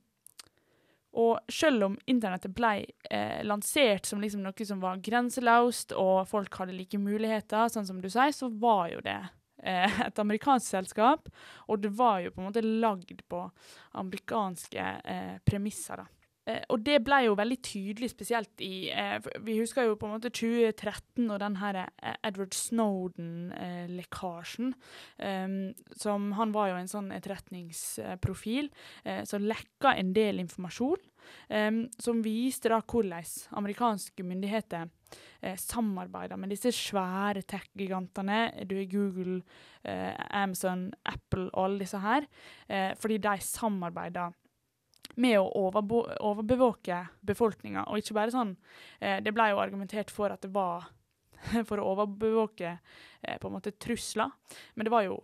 og 1.17 1.39
selv 1.53 1.87
om 1.87 1.97
internettet 2.11 2.53
ble 2.55 2.85
eh, 3.11 3.41
lansert 3.47 4.07
som 4.07 4.21
liksom 4.21 4.43
noe 4.45 4.67
som 4.69 4.83
var 4.83 5.01
grenseløst, 5.03 5.95
og 5.97 6.29
folk 6.29 6.61
hadde 6.61 6.77
like 6.77 7.01
muligheter, 7.01 7.71
sånn 7.73 7.89
som 7.89 8.03
du 8.03 8.11
sier, 8.11 8.35
så 8.35 8.51
var 8.53 8.91
jo 8.93 9.01
det 9.05 9.17
eh, 9.63 10.01
et 10.09 10.21
amerikansk 10.21 10.69
selskap. 10.69 11.31
Og 11.69 11.81
det 11.83 11.95
var 11.97 12.21
jo 12.25 12.35
på 12.35 12.43
en 12.43 12.51
måte 12.51 12.65
lagd 12.65 13.25
på 13.29 13.43
amerikanske 13.99 14.93
eh, 15.05 15.35
premisser. 15.49 16.05
da. 16.05 16.18
Eh, 16.49 16.63
og 16.73 16.81
det 16.87 17.03
ble 17.05 17.19
jo 17.27 17.35
veldig 17.39 17.59
tydelig, 17.65 18.11
spesielt 18.15 18.61
i 18.65 18.89
eh, 18.91 19.19
Vi 19.45 19.59
husker 19.61 19.83
jo 19.85 19.97
på 20.01 20.07
en 20.09 20.15
måte 20.17 20.31
2013 20.33 21.29
og 21.29 21.39
den 21.43 21.57
her 21.61 21.75
eh, 21.85 22.17
Edward 22.27 22.55
Snowden-lekkasjen. 22.57 24.69
Eh, 25.19 25.49
som 25.99 26.33
Han 26.39 26.53
var 26.57 26.67
jo 26.73 26.77
en 26.81 26.91
sånn 26.91 27.13
etterretningsprofil 27.15 28.67
som 29.29 29.45
lekka 29.45 29.91
en 29.99 30.13
del 30.17 30.39
informasjon. 30.43 31.01
Eh, 31.49 31.71
som 31.99 32.23
viste 32.25 32.71
da 32.73 32.81
hvordan 32.81 33.27
amerikanske 33.61 34.25
myndigheter 34.25 34.89
eh, 35.43 35.57
samarbeider 35.61 36.41
med 36.41 36.53
disse 36.53 36.73
svære 36.75 37.45
tech-gigantene. 37.49 38.67
Du 38.69 38.77
er 38.79 38.91
Google, 38.91 39.43
Amazon, 40.35 40.89
Apple 41.07 41.49
og 41.55 41.65
alle 41.65 41.85
disse 41.85 41.99
her. 42.03 42.27
fordi 42.99 43.19
de 43.19 43.37
samarbeider 43.41 44.33
med 45.19 45.39
å 45.41 45.69
overbevåke 45.69 47.01
befolkninga. 47.27 47.87
Og 47.91 48.01
ikke 48.01 48.17
bare 48.17 48.35
sånn 48.35 48.55
eh, 49.01 49.19
Det 49.25 49.35
ble 49.35 49.51
jo 49.53 49.63
argumentert 49.63 50.13
for 50.15 50.31
at 50.35 50.45
det 50.45 50.53
var 50.55 50.87
for 51.69 51.81
å 51.81 51.89
overbevåke 51.95 52.71
eh, 52.71 53.39
på 53.39 53.49
en 53.49 53.57
måte 53.59 53.75
trusler, 53.79 54.31
men 54.75 54.89
det 54.89 54.95
var 54.95 55.09
jo 55.09 55.19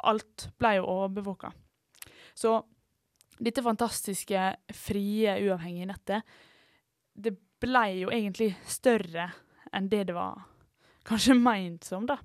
Alt 0.00 0.46
ble 0.56 0.78
jo 0.78 0.86
overbevåka. 0.88 1.50
Så 2.32 2.54
dette 3.36 3.60
fantastiske, 3.60 4.44
frie, 4.72 5.34
uavhengige 5.44 5.90
nettet, 5.90 6.30
det 7.12 7.34
ble 7.60 7.82
jo 7.98 8.08
egentlig 8.08 8.54
større 8.64 9.26
enn 9.76 9.90
det 9.92 10.06
det 10.08 10.16
var 10.16 10.40
kanskje 11.06 11.36
meint 11.38 11.86
som, 11.86 12.06
da. 12.08 12.18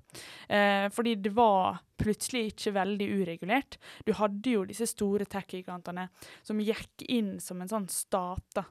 Eh, 0.48 0.86
fordi 0.92 1.16
det 1.22 1.32
var 1.36 1.80
plutselig 1.96 2.52
ikke 2.52 2.74
veldig 2.76 3.08
uregulert. 3.20 3.78
Du 4.04 4.12
hadde 4.18 4.52
jo 4.52 4.64
disse 4.68 4.88
store 4.90 5.26
tech-gigantene 5.30 6.08
som 6.44 6.60
gikk 6.60 7.06
inn 7.08 7.36
som 7.40 7.62
en 7.62 7.72
sånn 7.72 7.88
stat, 7.92 8.46
da. 8.56 8.66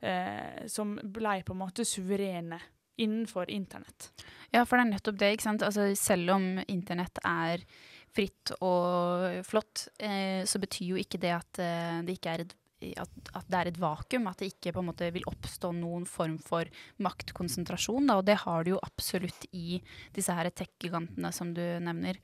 Eh, 0.00 0.66
som 0.70 0.96
ble 1.02 1.40
på 1.46 1.56
en 1.56 1.62
måte 1.62 1.86
suverene 1.88 2.60
innenfor 3.00 3.50
internett. 3.50 4.10
Ja, 4.52 4.64
for 4.66 4.76
det 4.76 4.84
er 4.84 4.92
nettopp 4.94 5.20
det, 5.20 5.32
ikke 5.34 5.48
sant. 5.48 5.64
Altså, 5.64 5.88
selv 5.96 6.34
om 6.34 6.48
internett 6.68 7.20
er 7.24 7.64
fritt 8.10 8.52
og 8.60 9.40
flott, 9.46 9.86
eh, 10.02 10.42
så 10.48 10.60
betyr 10.60 10.94
jo 10.94 11.00
ikke 11.00 11.20
det 11.22 11.32
at 11.36 11.60
eh, 11.62 12.00
det 12.04 12.18
ikke 12.18 12.34
er 12.34 12.44
et 12.44 12.56
at, 12.80 13.30
at, 13.34 13.46
det 13.50 13.58
er 13.58 13.70
et 13.70 13.80
vakuum, 13.80 14.28
at 14.30 14.40
det 14.40 14.52
ikke 14.54 14.74
på 14.74 14.82
en 14.82 14.88
måte 14.90 15.10
vil 15.14 15.26
oppstå 15.28 15.72
noen 15.76 16.06
form 16.08 16.38
for 16.42 16.68
maktkonsentrasjon. 17.02 18.08
Da, 18.08 18.18
og 18.20 18.28
det 18.28 18.40
har 18.44 18.64
du 18.64 18.74
jo 18.74 18.82
absolutt 18.84 19.46
i 19.56 19.80
disse 20.16 20.34
her 20.36 20.50
tech-gigantene 20.50 21.32
som 21.36 21.52
du 21.56 21.62
nevner. 21.84 22.20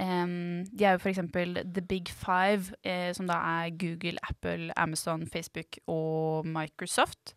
Um, 0.00 0.62
de 0.70 0.86
er 0.86 0.96
jo 0.96 1.02
f.eks. 1.02 1.22
The 1.30 1.82
Big 1.84 2.10
Five, 2.10 2.76
eh, 2.86 3.10
som 3.16 3.26
da 3.28 3.40
er 3.62 3.74
Google, 3.78 4.20
Apple, 4.26 4.70
Amazon, 4.80 5.26
Facebook 5.28 5.80
og 5.90 6.46
Microsoft. 6.48 7.34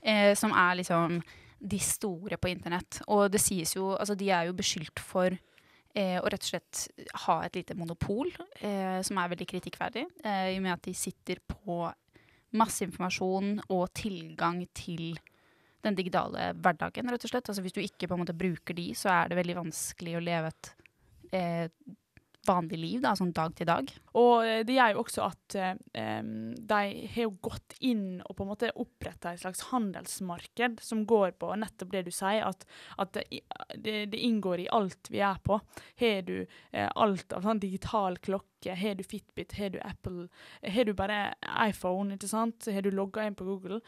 Eh, 0.00 0.32
som 0.38 0.54
er 0.54 0.78
liksom 0.80 1.18
de 1.64 1.80
store 1.80 2.36
på 2.36 2.52
internett. 2.52 3.00
Og 3.08 3.30
det 3.32 3.40
sies 3.40 3.72
jo 3.76 3.94
Altså, 3.94 4.14
de 4.14 4.28
er 4.30 4.50
jo 4.50 4.56
beskyldt 4.56 5.00
for 5.00 5.36
Eh, 5.94 6.16
å 6.18 6.26
rett 6.26 6.42
og 6.42 6.48
slett 6.48 6.80
ha 7.22 7.36
et 7.46 7.54
lite 7.54 7.76
monopol, 7.78 8.26
eh, 8.58 8.98
som 9.06 9.18
er 9.20 9.30
veldig 9.30 9.46
kritikkverdig. 9.46 10.02
Eh, 10.24 10.48
I 10.50 10.56
og 10.56 10.64
med 10.64 10.72
at 10.72 10.82
de 10.82 10.94
sitter 10.94 11.38
på 11.46 11.86
masse 12.56 12.84
informasjon 12.86 13.58
og 13.68 13.88
tilgang 13.96 14.62
til 14.76 15.14
den 15.84 15.96
digitale 15.98 16.52
hverdagen, 16.64 17.10
rett 17.12 17.26
og 17.26 17.32
slett. 17.32 17.50
Altså 17.50 17.64
hvis 17.64 17.76
du 17.76 17.82
ikke 17.82 18.08
på 18.08 18.16
en 18.16 18.22
måte 18.22 18.36
bruker 18.36 18.76
de, 18.76 18.88
så 18.96 19.12
er 19.12 19.30
det 19.30 19.38
veldig 19.40 19.58
vanskelig 19.60 20.16
å 20.16 20.24
leve 20.24 20.52
et 20.52 20.70
eh, 21.36 21.66
vanlig 22.46 22.78
liv, 22.78 23.00
da, 23.02 23.14
sånn 23.18 23.32
dag 23.34 23.54
til 23.56 23.68
dag. 23.68 23.90
Og 24.20 24.44
eh, 24.46 24.62
det 24.66 24.76
gjør 24.76 24.94
jo 24.94 25.02
også 25.04 25.24
at 25.26 25.56
eh, 25.58 26.22
de 26.24 26.80
har 27.14 27.20
jo 27.24 27.34
gått 27.44 27.76
inn 27.84 28.22
og 28.24 28.36
på 28.36 28.44
en 28.44 28.50
måte 28.52 28.72
oppretta 28.80 29.32
et 29.32 29.42
slags 29.42 29.64
handelsmarked 29.70 30.80
som 30.84 31.04
går 31.08 31.36
på 31.40 31.52
nettopp 31.60 31.92
det 31.94 32.04
du 32.08 32.12
sier, 32.14 32.44
at, 32.46 32.66
at 33.00 33.18
det, 33.18 33.96
det, 34.12 34.20
inngår 34.20 34.64
i 34.64 34.70
alt 34.74 35.10
vi 35.12 35.22
er 35.24 35.40
på. 35.44 35.60
Har 36.00 36.26
du 36.28 36.36
eh, 36.44 36.88
alt 36.88 37.36
av 37.36 37.46
sånn 37.46 37.62
digital 37.62 38.18
klokke, 38.24 38.74
har 38.78 38.98
du 38.98 39.04
Fitbit, 39.04 39.56
har 39.58 39.74
du 39.74 39.80
Apple, 39.84 40.28
har 40.62 40.88
du 40.88 40.94
bare 40.96 41.34
iPhone, 41.66 42.16
ikke 42.16 42.30
sant, 42.30 42.68
har 42.70 42.84
du 42.84 42.92
logga 42.94 43.26
inn 43.26 43.38
på 43.38 43.46
Google, 43.48 43.80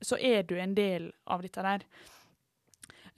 så 0.00 0.16
er 0.16 0.42
du 0.48 0.56
en 0.58 0.74
del 0.76 1.12
av 1.28 1.44
dette 1.44 1.64
der. 1.64 1.84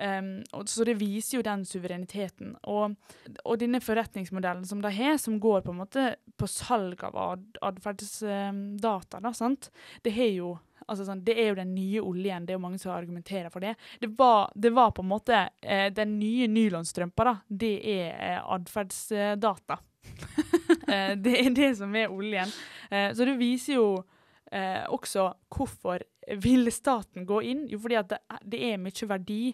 Og, 0.03 0.65
så 0.67 0.85
det 0.89 0.97
viser 0.99 1.37
jo 1.37 1.45
den 1.47 1.63
suvereniteten. 1.69 2.57
Og 2.67 2.97
og 3.45 3.59
denne 3.61 3.81
forretningsmodellen 3.83 4.65
som 4.67 4.83
de 4.83 4.91
har, 4.97 5.17
som 5.19 5.39
går 5.41 5.63
på 5.65 5.73
en 5.73 5.81
måte 5.83 6.05
på 6.39 6.49
salg 6.51 7.03
av 7.05 7.17
ad 7.19 7.59
atferdsdata, 7.63 9.21
da, 9.23 9.33
sant? 9.37 9.71
det, 10.03 10.15
har 10.17 10.31
jo, 10.33 10.53
altså 10.87 11.07
sånn, 11.07 11.23
det 11.27 11.37
er 11.39 11.53
jo 11.53 11.59
den 11.59 11.75
nye 11.77 12.03
oljen. 12.03 12.47
Det 12.47 12.55
er 12.55 12.59
jo 12.59 12.65
mange 12.65 12.81
som 12.83 12.95
argumenterer 12.95 13.53
for 13.53 13.65
det. 13.65 13.75
Det 14.01 14.13
var, 14.19 14.53
det 14.55 14.73
var 14.75 14.95
på 14.97 15.05
en 15.05 15.11
måte 15.13 15.45
eh, 15.61 15.89
Den 15.95 16.19
nye 16.21 16.49
nylonstrømpa, 16.51 17.29
da, 17.29 17.37
det 17.49 17.75
er 17.95 18.09
eh, 18.13 18.41
atferdsdata. 18.57 19.79
eh, 20.93 21.13
det 21.19 21.37
er 21.43 21.53
det 21.57 21.75
som 21.79 21.95
er 21.99 22.13
oljen. 22.13 22.51
Eh, 22.91 23.11
så 23.15 23.29
det 23.29 23.39
viser 23.41 23.79
jo 23.79 23.87
eh, 24.51 24.83
også 24.89 25.31
hvorfor 25.53 26.03
vil 26.43 26.71
staten 26.73 27.27
gå 27.27 27.43
inn? 27.51 27.67
Jo, 27.71 27.81
fordi 27.83 28.03
det, 28.11 28.19
det 28.47 28.67
er 28.73 28.83
mye 28.83 29.09
verdi 29.11 29.45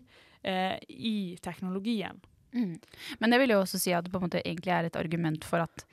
eh, 0.43 0.77
i 0.89 1.39
teknologien. 1.43 2.21
Mm. 2.55 2.79
Men 3.21 3.31
det 3.31 3.41
vil 3.43 3.55
jo 3.55 3.63
også 3.63 3.81
si 3.81 3.93
at 3.93 4.05
det 4.05 4.13
på 4.13 4.21
en 4.21 4.29
måte 4.29 4.45
egentlig 4.45 4.73
er 4.73 4.89
et 4.89 4.97
argument 4.97 5.45
for 5.45 5.65
at 5.65 5.85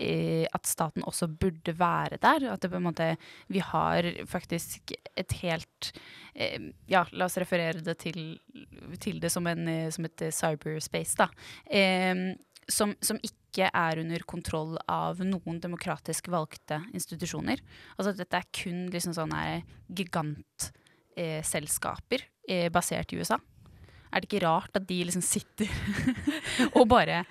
eh, 0.00 0.46
at 0.52 0.66
staten 0.66 1.02
også 1.06 1.28
burde 1.28 1.78
være 1.78 2.16
der. 2.22 2.52
At 2.52 2.62
det 2.62 2.70
på 2.70 2.76
en 2.76 2.88
måte 2.88 3.16
Vi 3.48 3.58
har 3.58 4.02
faktisk 4.26 4.92
et 5.16 5.32
helt 5.42 5.92
eh, 6.34 6.60
Ja, 6.86 7.04
la 7.12 7.24
oss 7.26 7.38
referere 7.38 7.80
det 7.84 7.98
til, 7.98 8.40
til 9.00 9.20
det 9.20 9.32
som, 9.32 9.46
en, 9.46 9.68
eh, 9.68 9.90
som 9.90 10.04
et 10.04 10.22
eh, 10.22 10.30
cyberspace, 10.30 11.16
da. 11.16 11.28
Eh, 11.66 12.14
som, 12.70 12.94
som 13.02 13.18
ikke 13.22 13.70
er 13.74 13.98
under 13.98 14.18
kontroll 14.30 14.78
av 14.86 15.18
noen 15.26 15.60
demokratisk 15.60 16.28
valgte 16.30 16.82
institusjoner. 16.94 17.58
Altså 17.98 18.12
dette 18.14 18.36
er 18.38 18.46
kun 18.54 18.90
liksom 18.92 19.12
sånne 19.16 19.62
gigantselskaper 19.90 22.20
eh, 22.46 22.70
basert 22.70 23.12
i 23.12 23.16
USA. 23.18 23.38
Er 24.10 24.22
det 24.22 24.30
ikke 24.30 24.44
rart 24.46 24.74
at 24.76 24.86
de 24.88 25.00
liksom 25.06 25.22
sitter 25.24 25.70
og, 26.78 26.84
bare, 26.90 27.22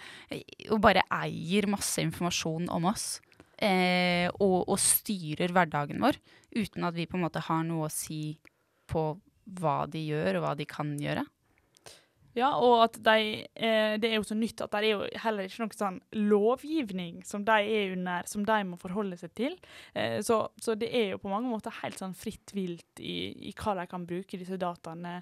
og 0.71 0.79
bare 0.83 1.03
eier 1.21 1.67
masse 1.71 2.01
informasjon 2.03 2.69
om 2.71 2.87
oss? 2.91 3.17
Eh, 3.59 4.29
og, 4.39 4.69
og 4.71 4.77
styrer 4.79 5.51
hverdagen 5.51 5.99
vår 5.99 6.15
uten 6.55 6.85
at 6.87 6.95
vi 6.95 7.07
på 7.09 7.17
en 7.17 7.25
måte 7.25 7.43
har 7.43 7.65
noe 7.67 7.89
å 7.89 7.91
si 7.91 8.37
på 8.89 9.11
hva 9.59 9.83
de 9.91 10.01
gjør, 10.05 10.39
og 10.39 10.45
hva 10.45 10.53
de 10.57 10.65
kan 10.69 10.93
gjøre? 11.01 11.25
Ja, 12.39 12.53
og 12.63 12.85
at 12.85 12.97
de, 13.03 13.43
eh, 13.55 13.95
det 13.99 14.09
er 14.09 14.17
jo 14.19 14.27
så 14.27 14.37
nytt 14.37 14.61
at 14.63 14.71
det 14.71 14.87
er 14.87 14.93
jo 14.93 15.21
heller 15.23 15.47
ikke 15.47 15.65
noe 15.65 15.75
sånn 15.75 15.99
lovgivning 16.15 17.21
som 17.27 17.43
de 17.47 17.57
er 17.59 17.93
under, 17.97 18.27
som 18.29 18.45
de 18.47 18.57
må 18.69 18.79
forholde 18.79 19.19
seg 19.19 19.33
til. 19.37 19.57
Eh, 19.93 20.19
så, 20.25 20.41
så 20.61 20.75
det 20.79 20.91
er 20.95 21.13
jo 21.13 21.21
på 21.23 21.31
mange 21.31 21.51
måter 21.51 21.75
helt 21.81 21.99
sånn 21.99 22.15
fritt 22.17 22.53
vilt 22.55 23.03
i, 23.03 23.49
i 23.49 23.53
hva 23.59 23.75
de 23.81 23.87
kan 23.91 24.07
bruke 24.07 24.39
disse 24.39 24.59
dataene 24.61 25.19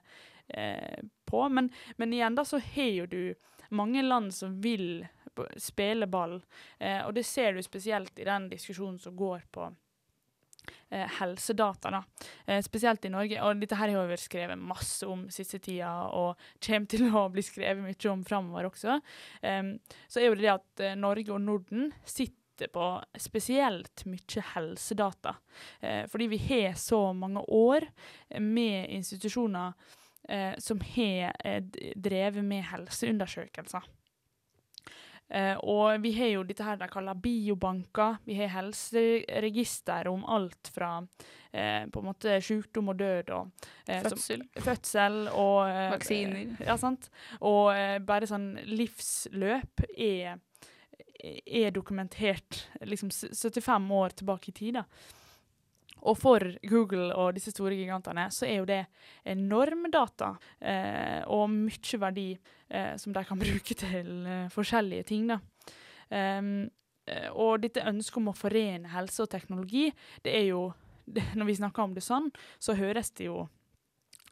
eh, 0.47 1.01
på. 1.25 1.43
Men, 1.50 1.71
men 1.97 2.13
igjen 2.13 2.38
da 2.38 2.45
så 2.47 2.62
har 2.75 2.93
jo 2.93 3.09
du 3.09 3.21
mange 3.69 4.03
land 4.05 4.33
som 4.36 4.59
vil 4.63 5.07
spille 5.59 6.07
ball, 6.07 6.39
eh, 6.79 7.01
og 7.05 7.13
det 7.17 7.25
ser 7.27 7.57
du 7.57 7.63
spesielt 7.65 8.19
i 8.19 8.27
den 8.27 8.47
diskusjonen 8.51 9.00
som 9.01 9.15
går 9.17 9.43
på 9.51 9.67
helsedata, 11.19 11.91
da. 11.93 12.01
Eh, 12.47 12.63
spesielt 12.65 13.05
i 13.05 13.13
Norge. 13.13 13.41
Og 13.45 13.62
dette 13.62 13.77
her 13.77 13.93
har 13.93 14.09
vi 14.09 14.17
skrevet 14.21 14.57
masse 14.57 15.05
om 15.05 15.27
siste 15.33 15.62
tida, 15.62 15.91
og 16.17 16.41
kommer 16.63 16.89
til 16.89 17.07
å 17.13 17.27
bli 17.29 17.45
skrevet 17.45 17.83
mye 17.86 18.12
om 18.12 18.25
framover 18.25 18.71
også. 18.71 18.97
Så 19.41 20.21
er 20.21 20.25
jo 20.25 20.38
det 20.39 20.47
det 20.47 20.55
at 20.55 20.83
eh, 20.86 20.97
Norge 21.00 21.33
og 21.33 21.43
Norden 21.43 21.91
sitter 22.07 22.71
på 22.74 22.86
spesielt 23.21 24.05
mye 24.09 24.43
helsedata. 24.53 25.36
Eh, 25.81 26.05
fordi 26.09 26.29
vi 26.31 26.41
har 26.47 26.77
så 26.79 27.01
mange 27.13 27.43
år 27.47 27.88
med 28.41 28.89
institusjoner 28.97 29.74
eh, 30.29 30.55
som 30.57 30.81
har 30.95 31.36
eh, 31.43 31.62
drevet 31.95 32.45
med 32.45 32.65
helseundersøkelser. 32.71 33.86
Eh, 35.29 35.57
og 35.60 35.98
vi 36.01 36.13
har 36.15 36.29
jo 36.31 36.43
dette 36.48 36.63
her 36.63 36.77
de 36.79 36.88
kaller 36.88 37.13
biobanker. 37.19 38.17
Vi 38.25 38.38
har 38.39 38.48
helseregister 38.53 40.07
om 40.07 40.24
alt 40.25 40.69
fra 40.74 40.91
eh, 41.51 41.86
på 41.91 42.00
en 42.00 42.07
måte 42.07 42.38
sykdom 42.43 42.89
og 42.93 42.98
død 43.01 43.29
og 43.36 43.51
eh, 43.87 44.01
som- 44.03 44.16
Fødsel. 44.18 44.46
fødsel 44.63 45.18
og 45.33 45.68
eh, 45.70 45.92
Vaksiner. 45.92 46.57
Ja, 46.66 46.77
sant. 46.77 47.09
Og 47.42 47.74
eh, 47.75 47.98
bare 48.00 48.29
sånn 48.29 48.53
livsløp 48.66 49.83
er, 49.98 50.40
er 51.46 51.72
dokumentert 51.75 52.66
liksom 52.85 53.11
75 53.11 53.92
år 53.92 54.16
tilbake 54.16 54.50
i 54.50 54.57
tid. 54.63 54.74
da. 54.79 54.83
Og 56.05 56.18
for 56.20 56.44
Google 56.70 57.10
og 57.16 57.33
disse 57.38 57.51
store 57.53 57.77
gigantene 57.77 58.27
så 58.33 58.46
er 58.48 58.60
jo 58.60 58.68
det 58.70 58.83
enorm 59.25 59.88
data 59.94 60.33
eh, 60.60 61.22
og 61.25 61.50
mye 61.51 62.01
verdi 62.01 62.29
eh, 62.33 62.94
som 63.01 63.16
de 63.16 63.24
kan 63.27 63.40
bruke 63.46 63.77
til 63.77 64.12
eh, 64.25 64.50
forskjellige 64.53 65.07
ting. 65.12 65.31
da. 65.31 65.40
Eh, 66.10 66.42
og 67.33 67.62
dette 67.64 67.86
ønsket 67.88 68.20
om 68.20 68.33
å 68.33 68.36
forene 68.36 68.92
helse 68.92 69.24
og 69.24 69.31
teknologi, 69.31 69.88
det 70.25 70.36
er 70.36 70.50
jo 70.51 70.68
det, 71.07 71.24
Når 71.40 71.46
vi 71.48 71.55
snakker 71.55 71.86
om 71.86 71.94
det 71.96 72.03
sånn, 72.03 72.31
så 72.60 72.75
høres 72.75 73.14
det 73.16 73.29
jo 73.29 73.48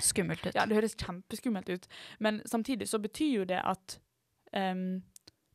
Skummelt 0.03 0.43
ut. 0.43 0.55
ja, 0.57 0.65
det 0.67 0.75
høres 0.75 0.97
kjempeskummelt 0.99 1.69
ut, 1.71 1.85
men 2.19 2.41
samtidig 2.43 2.89
så 2.91 2.99
betyr 2.99 3.29
jo 3.31 3.45
det 3.47 3.61
at 3.63 3.95
em, 4.51 5.05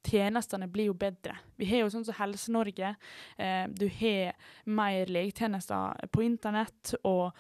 tjenestene 0.07 0.69
blir 0.69 0.91
jo 0.91 0.95
bedre. 0.97 1.37
Vi 1.57 1.69
har 1.71 1.85
jo 1.85 1.91
sånn 1.93 2.05
som 2.07 2.17
Helse-Norge. 2.17 2.95
Eh, 3.37 3.65
du 3.69 3.87
har 4.01 4.37
mer 4.65 5.11
legetjenester 5.13 6.09
på 6.13 6.25
internett, 6.25 6.95
og 7.05 7.37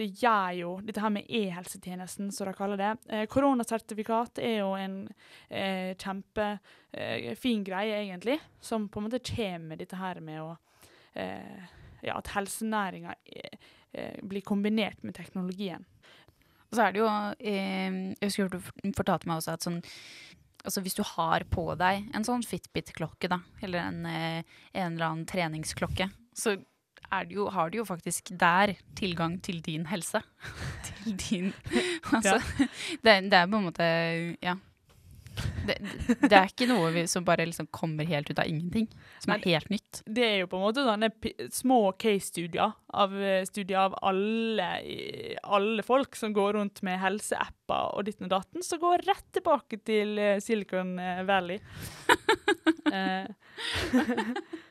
det 0.00 0.10
gjør 0.22 0.54
jo 0.58 0.70
dette 0.84 1.02
her 1.02 1.12
med 1.14 1.28
e-helsetjenesten, 1.28 2.30
som 2.32 2.48
de 2.48 2.54
kaller 2.56 2.80
det. 2.80 2.92
Eh, 3.08 3.26
koronasertifikat 3.30 4.40
er 4.42 4.56
jo 4.62 4.72
en 4.78 4.96
eh, 5.48 5.92
kjempefin 6.00 7.60
eh, 7.60 7.66
greie, 7.66 8.00
egentlig, 8.04 8.38
som 8.60 8.88
på 8.88 9.00
en 9.00 9.08
måte 9.08 9.22
kommer 9.32 9.72
med 9.72 9.84
dette 9.84 10.00
her 10.00 10.22
med 10.24 10.42
å 10.44 10.54
eh, 11.14 11.76
Ja, 12.00 12.14
at 12.16 12.30
helsenæringa 12.32 13.12
blir 14.24 14.40
kombinert 14.40 15.02
med 15.04 15.12
teknologien. 15.12 15.82
Og 16.70 16.78
så 16.78 16.86
er 16.86 16.94
det 16.94 17.02
jo 17.02 17.08
Jeg 17.44 18.14
husker 18.22 18.48
du 18.48 18.94
fortalte 18.96 19.28
meg 19.28 19.42
også 19.42 19.52
at 19.52 19.66
sånn 19.66 19.82
Altså 20.64 20.82
hvis 20.84 20.96
du 20.98 21.02
har 21.16 21.44
på 21.50 21.64
deg 21.80 22.10
en 22.16 22.26
sånn 22.26 22.44
Fitbit-klokke, 22.46 23.30
da, 23.32 23.40
eller 23.64 23.86
en, 23.86 24.02
eh, 24.06 24.42
en 24.74 24.96
eller 24.96 25.06
annen 25.06 25.28
treningsklokke, 25.28 26.10
så 26.36 26.56
er 27.10 27.26
det 27.26 27.38
jo, 27.38 27.48
har 27.50 27.70
du 27.70 27.80
jo 27.80 27.86
faktisk 27.88 28.32
der 28.38 28.74
tilgang 28.98 29.38
til 29.42 29.60
din 29.64 29.86
helse. 29.90 30.20
til 30.86 31.16
din 31.16 31.52
Altså, 32.14 32.38
det, 33.02 33.16
det 33.30 33.38
er 33.38 33.46
på 33.48 33.60
en 33.60 33.70
måte 33.70 33.86
Ja. 34.42 34.56
Det, 35.70 36.16
det 36.26 36.36
er 36.36 36.50
ikke 36.50 36.68
noe 36.70 36.90
vi, 36.94 37.04
som 37.10 37.24
bare 37.26 37.46
liksom 37.48 37.68
kommer 37.74 38.08
helt 38.08 38.30
ut 38.30 38.38
av 38.40 38.48
ingenting. 38.50 38.88
Som 39.22 39.34
er 39.34 39.44
helt 39.46 39.70
nytt. 39.72 40.02
det 40.06 40.26
er 40.26 40.36
jo 40.42 40.50
på 40.50 40.58
en 40.58 40.64
måte 40.66 40.84
sånne 40.86 41.10
små 41.54 41.80
case-studier 42.00 42.74
av, 42.94 43.14
eh, 43.14 43.44
studier 43.48 43.78
av 43.86 43.98
alle, 44.06 44.68
alle 45.42 45.84
folk 45.86 46.16
som 46.18 46.34
går 46.36 46.58
rundt 46.58 46.82
med 46.86 47.00
helseapper 47.02 47.94
og 47.96 48.08
ditten 48.08 48.28
og 48.28 48.34
datten, 48.34 48.64
som 48.66 48.82
går 48.82 49.06
rett 49.08 49.28
tilbake 49.36 49.80
til 49.86 50.18
eh, 50.18 50.40
Silicon 50.42 50.96
eh, 50.98 51.22
Valley. 51.28 51.60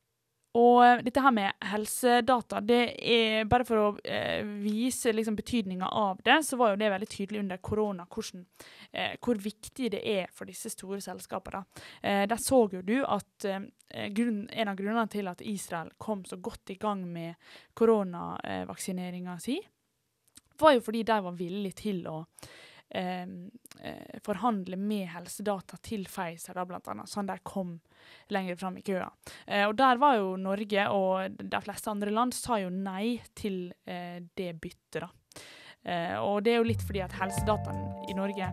Og 0.57 0.79
eh, 0.81 1.01
dette 1.05 1.21
her 1.21 1.33
med 1.35 1.65
helsedata, 1.69 2.61
det 2.65 2.81
er 2.97 3.49
bare 3.49 3.65
for 3.67 3.81
å 3.81 3.89
eh, 4.01 4.41
vise 4.63 5.13
liksom, 5.13 5.35
betydninga 5.37 5.89
av 5.93 6.23
det, 6.25 6.39
så 6.45 6.57
var 6.57 6.73
jo 6.73 6.79
det 6.81 6.89
veldig 6.89 7.09
tydelig 7.11 7.43
under 7.43 7.61
korona 7.61 8.07
hvordan, 8.09 8.45
eh, 8.91 9.11
hvor 9.21 9.37
viktig 9.43 9.91
det 9.93 10.01
er 10.01 10.31
for 10.33 10.49
disse 10.49 10.71
store 10.73 11.01
selskapene. 11.05 11.61
Eh, 12.01 12.23
der 12.29 12.41
så 12.41 12.63
jo 12.73 12.81
du 12.81 12.97
at 13.05 13.45
eh, 13.45 13.67
grunn, 14.15 14.47
en 14.49 14.73
av 14.73 14.79
grunnene 14.79 15.05
til 15.13 15.29
at 15.29 15.43
Israel 15.45 15.93
kom 16.01 16.25
så 16.25 16.39
godt 16.41 16.73
i 16.73 16.79
gang 16.81 17.05
med 17.05 17.37
koronavaksineringa 17.77 19.37
si, 19.43 19.59
var 20.59 20.73
jo 20.75 20.81
fordi 20.83 21.05
de 21.07 21.19
var 21.23 21.37
villige 21.37 21.77
til 21.85 22.01
å 22.09 22.23
forhandle 24.25 24.77
med 24.81 25.05
helsedata 25.13 25.77
til 25.85 26.07
Pfizer, 26.09 26.57
da, 26.57 26.65
blant 26.65 26.87
annet, 26.89 27.11
sånn 27.11 27.29
de 27.29 27.35
kom 27.45 27.75
lenger 28.33 28.55
fram 28.55 28.77
i 28.77 28.83
køa. 28.85 29.09
Eh, 29.45 29.67
og 29.67 29.75
der 29.77 30.01
var 30.01 30.17
jo 30.17 30.35
Norge 30.39 30.87
og 30.93 31.39
de 31.39 31.61
fleste 31.63 31.91
andre 31.91 32.13
land 32.13 32.35
sa 32.35 32.59
jo 32.61 32.71
nei 32.73 33.19
til 33.37 33.67
eh, 33.85 34.19
det 34.35 34.53
byttet, 34.61 35.03
da. 35.03 35.11
Eh, 35.87 36.15
og 36.19 36.41
det 36.43 36.53
er 36.53 36.59
jo 36.59 36.67
litt 36.67 36.83
fordi 36.83 37.03
at 37.05 37.15
helsedataen 37.15 38.09
i 38.11 38.17
Norge 38.17 38.49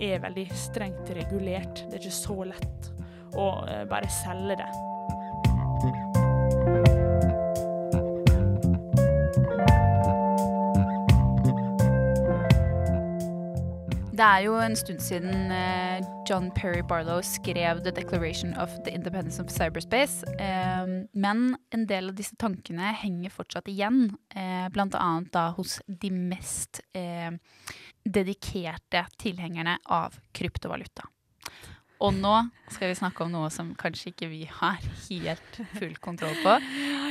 er 0.00 0.22
veldig 0.22 0.46
strengt 0.56 1.12
regulert. 1.16 1.84
Det 1.86 1.98
er 1.98 2.06
ikke 2.06 2.20
så 2.22 2.38
lett 2.48 2.92
å 3.36 3.50
eh, 3.66 3.84
bare 3.90 4.08
selge 4.22 4.62
det. 4.62 4.70
Det 14.20 14.26
er 14.28 14.42
jo 14.44 14.56
en 14.60 14.74
stund 14.76 14.98
siden 15.00 15.52
eh, 15.54 16.02
John 16.28 16.50
Perry 16.52 16.82
Barlow 16.84 17.22
skrev 17.24 17.78
The 17.86 17.92
Declaration 17.96 18.52
of 18.60 18.68
the 18.84 18.92
Independence 18.92 19.40
of 19.40 19.48
Cyberspace. 19.48 20.26
Eh, 20.36 20.90
men 21.16 21.56
en 21.72 21.86
del 21.88 22.10
av 22.10 22.18
disse 22.18 22.36
tankene 22.36 22.90
henger 23.00 23.32
fortsatt 23.32 23.70
igjen, 23.72 24.10
bl.a. 24.34 24.68
blant 24.74 24.98
annet 25.00 25.32
da 25.32 25.46
hos 25.56 25.78
de 25.88 26.12
mest 26.12 26.82
eh, 26.92 27.32
dedikerte 28.04 29.06
tilhengerne 29.16 29.78
av 29.88 30.20
kryptovaluta. 30.36 31.08
Og 32.04 32.12
nå 32.16 32.34
skal 32.72 32.92
vi 32.92 33.00
snakke 33.00 33.24
om 33.24 33.32
noe 33.32 33.48
som 33.52 33.72
kanskje 33.76 34.12
ikke 34.12 34.28
vi 34.34 34.42
har 34.52 34.84
helt 35.08 35.62
full 35.78 35.96
kontroll 36.00 36.36
på. 36.44 36.58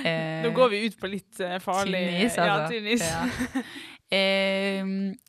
Eh, 0.06 0.46
Nå 0.46 0.54
går 0.56 0.70
vi 0.78 0.86
ut 0.86 1.02
på 1.02 1.10
litt 1.10 1.42
eh, 1.42 1.58
farlig 1.62 2.06
tynn 2.06 2.22
is, 2.30 2.38
Ja, 2.38 2.52
altså. 2.54 2.70
tynn 2.78 2.94
is. 2.94 3.04
Ja. 3.10 3.66
Eh, 4.10 4.82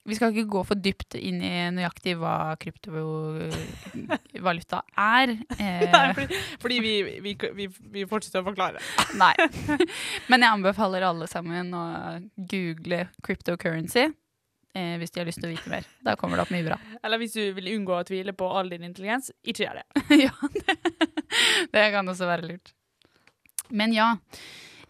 vi 0.08 0.16
skal 0.16 0.32
ikke 0.32 0.48
gå 0.48 0.62
for 0.64 0.72
dypt 0.80 1.12
inn 1.18 1.42
i 1.44 1.50
nøyaktig 1.76 2.14
hva 2.20 2.56
kryptovaluta 2.60 4.78
er. 4.96 5.34
Eh, 5.60 5.84
Nei, 5.92 6.12
fordi, 6.16 6.36
fordi 6.62 6.76
vi, 6.80 6.92
vi, 7.20 7.34
vi, 7.58 7.66
vi 7.92 8.04
fortsetter 8.08 8.40
å 8.40 8.46
forklare. 8.46 8.80
nei. 9.20 9.34
Men 10.32 10.40
jeg 10.46 10.54
anbefaler 10.56 11.04
alle 11.10 11.26
sammen 11.28 11.74
å 11.76 11.82
google 12.48 13.02
cryptocurrency 13.26 14.04
eh, 14.06 14.94
hvis 15.02 15.12
de 15.12 15.20
har 15.20 15.28
lyst 15.28 15.40
til 15.42 15.50
å 15.50 15.52
vite 15.52 15.68
mer. 15.72 15.84
Da 16.06 16.14
kommer 16.20 16.34
det 16.40 16.44
opp 16.46 16.54
mye 16.54 16.64
bra. 16.70 16.78
Eller 17.04 17.18
hvis 17.20 17.36
du 17.36 17.42
vil 17.58 17.68
unngå 17.74 17.92
å 17.98 18.06
tvile 18.08 18.32
på 18.36 18.46
all 18.48 18.68
din 18.72 18.86
intelligens, 18.88 19.28
ikke 19.44 19.66
gjør 19.66 19.76
det. 19.82 19.86
ja, 20.24 20.32
det, 20.56 20.74
det 21.76 21.84
kan 21.92 22.08
også 22.14 22.24
være 22.30 22.48
lurt. 22.48 22.66
Men 23.76 23.92
ja. 23.94 24.08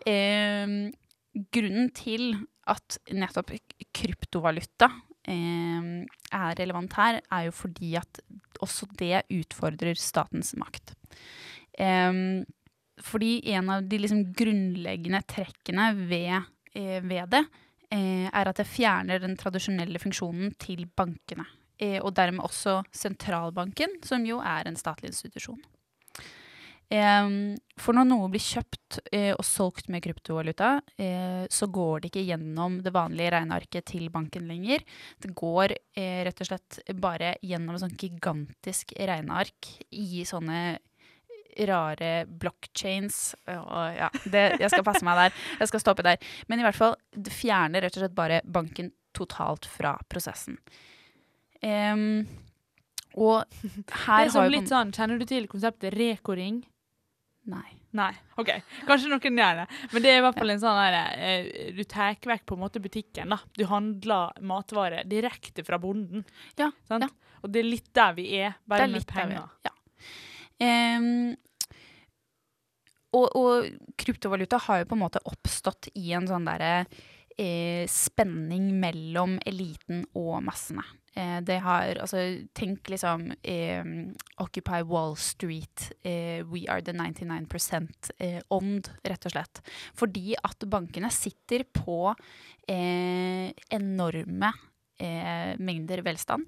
Eh, 0.07 0.67
grunnen 1.53 1.91
til 1.97 2.33
at 2.71 3.01
nettopp 3.13 3.53
kryptovaluta 3.97 4.91
eh, 5.29 5.91
er 6.07 6.57
relevant 6.61 6.97
her, 6.99 7.21
er 7.27 7.49
jo 7.49 7.57
fordi 7.57 7.95
at 8.01 8.23
også 8.61 8.89
det 9.01 9.25
utfordrer 9.35 9.99
statens 9.99 10.55
makt. 10.61 10.95
Eh, 11.79 12.13
fordi 13.01 13.33
en 13.55 13.71
av 13.73 13.89
de 13.89 14.01
liksom 14.01 14.25
grunnleggende 14.37 15.23
trekkene 15.29 15.91
ved, 15.97 16.51
eh, 16.75 17.01
ved 17.01 17.33
det 17.33 17.45
eh, 17.91 18.29
er 18.29 18.51
at 18.51 18.61
det 18.61 18.69
fjerner 18.69 19.23
den 19.23 19.37
tradisjonelle 19.41 20.01
funksjonen 20.03 20.55
til 20.61 20.87
bankene. 20.97 21.47
Eh, 21.81 21.99
og 22.03 22.15
dermed 22.17 22.45
også 22.45 22.81
sentralbanken, 22.93 24.01
som 24.05 24.27
jo 24.29 24.41
er 24.45 24.69
en 24.69 24.77
statlig 24.77 25.15
institusjon. 25.15 25.61
For 26.91 27.95
når 27.95 28.07
noe 28.09 28.29
blir 28.33 28.43
kjøpt 28.43 28.99
eh, 29.15 29.31
og 29.31 29.45
solgt 29.47 29.87
med 29.93 30.03
kryptovaluta, 30.03 30.73
eh, 30.99 31.45
så 31.47 31.69
går 31.71 32.03
det 32.03 32.11
ikke 32.11 32.25
gjennom 32.27 32.81
det 32.83 32.93
vanlige 32.95 33.31
regnearket 33.37 33.87
til 33.93 34.09
banken 34.11 34.49
lenger. 34.51 34.83
Det 35.23 35.31
går 35.39 35.77
eh, 35.95 36.25
rett 36.27 36.43
og 36.43 36.51
slett 36.51 36.81
bare 36.99 37.37
gjennom 37.47 37.77
et 37.77 37.85
sånt 37.85 38.03
gigantisk 38.03 38.95
regneark 38.99 39.71
i 39.95 40.25
sånne 40.27 40.81
rare 41.71 42.11
blockchains. 42.27 43.21
Og 43.47 43.97
ja, 43.97 44.11
det, 44.25 44.45
jeg 44.59 44.73
skal 44.73 44.87
passe 44.87 45.07
meg 45.07 45.19
der. 45.19 45.39
Jeg 45.63 45.71
skal 45.71 45.85
stoppe 45.85 46.07
der. 46.07 46.19
Men 46.51 46.61
i 46.61 46.67
hvert 46.67 46.79
fall, 46.79 46.99
det 47.15 47.35
fjerner 47.35 47.87
rett 47.87 47.97
og 47.99 48.05
slett 48.05 48.19
bare 48.19 48.43
banken 48.45 48.91
totalt 49.17 49.67
fra 49.71 49.95
prosessen. 50.11 50.59
Um, 51.63 52.27
og 53.19 53.43
her 54.07 54.27
Det 54.27 54.31
er 54.31 54.37
har 54.37 54.47
jo 54.47 54.53
litt 54.55 54.71
sånn, 54.71 54.93
Kjenner 54.97 55.21
du 55.21 55.27
til 55.29 55.49
konseptet 55.51 55.95
rekoring? 55.99 56.63
Nei. 57.49 57.81
Nei. 57.97 58.13
OK. 58.39 58.51
Kanskje 58.87 59.11
noen 59.11 59.41
gjør 59.41 59.63
det. 59.63 59.67
Men 59.95 60.05
det 60.05 60.11
er 60.13 60.21
i 60.21 60.25
hvert 60.25 60.39
fall 60.39 60.53
en 60.53 60.63
sånn 60.63 60.79
her 60.79 60.97
eh, 61.17 61.71
Du 61.75 61.83
tar 61.89 62.19
vekk 62.29 62.45
på 62.47 62.59
en 62.59 62.63
måte 62.63 62.83
butikken, 62.83 63.33
da. 63.35 63.41
Du 63.57 63.65
handler 63.71 64.37
matvarer 64.47 65.09
direkte 65.09 65.65
fra 65.67 65.81
bonden. 65.83 66.27
Ja, 66.61 66.71
Sant? 66.89 67.09
ja. 67.09 67.37
Og 67.41 67.51
det 67.51 67.63
er 67.63 67.71
litt 67.71 67.89
der 67.97 68.17
vi 68.19 68.27
er, 68.37 68.59
bare 68.69 68.87
er 68.87 68.93
med 68.93 69.07
penger. 69.09 69.47
er, 69.47 69.71
Ja. 69.71 69.77
Um, 70.61 71.33
og, 73.17 73.33
og 73.35 73.95
kryptovaluta 73.99 74.61
har 74.69 74.83
jo 74.83 74.91
på 74.91 74.95
en 74.99 75.03
måte 75.03 75.23
oppstått 75.27 75.89
i 75.99 76.13
en 76.15 76.29
sånn 76.29 76.45
derre 76.47 76.85
eh, 77.41 77.89
spenning 77.91 78.69
mellom 78.79 79.39
eliten 79.49 80.05
og 80.15 80.45
massene. 80.47 80.85
Eh, 81.17 81.41
det 81.43 81.59
har 81.65 81.99
Altså, 81.99 82.47
tenk 82.55 82.89
liksom 82.91 83.33
eh, 83.43 83.85
Occupy 84.39 84.83
Wall 84.87 85.17
Street, 85.17 85.93
eh, 86.03 86.45
We 86.47 86.67
are 86.69 86.83
the 86.83 86.93
99 86.93 87.89
eh, 88.19 88.41
ånd, 88.51 88.91
rett 89.05 89.27
og 89.27 89.35
slett. 89.35 89.63
Fordi 89.95 90.37
at 90.39 90.67
bankene 90.71 91.11
sitter 91.11 91.65
på 91.65 92.15
eh, 92.69 93.51
enorme 93.71 94.53
mengder 95.01 96.03
velstand. 96.05 96.43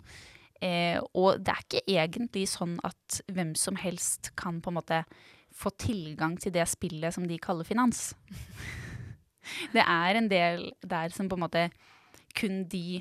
Og 1.16 1.38
det 1.40 1.52
er 1.54 1.62
ikke 1.62 1.80
egentlig 1.88 2.42
sånn 2.50 2.74
at 2.84 3.22
hvem 3.32 3.54
som 3.56 3.78
helst 3.80 4.28
kan 4.36 4.58
på 4.60 4.68
en 4.68 4.76
måte 4.76 4.98
få 5.56 5.72
tilgang 5.80 6.34
til 6.36 6.52
det 6.52 6.66
spillet 6.68 7.16
som 7.16 7.24
de 7.24 7.38
kaller 7.40 7.64
finans. 7.64 8.10
det 9.72 9.80
er 9.80 10.20
en 10.20 10.28
del 10.28 10.68
der 10.84 11.16
som 11.16 11.32
på 11.32 11.40
en 11.40 11.46
måte 11.46 11.64
kun 12.36 12.66
de 12.68 13.00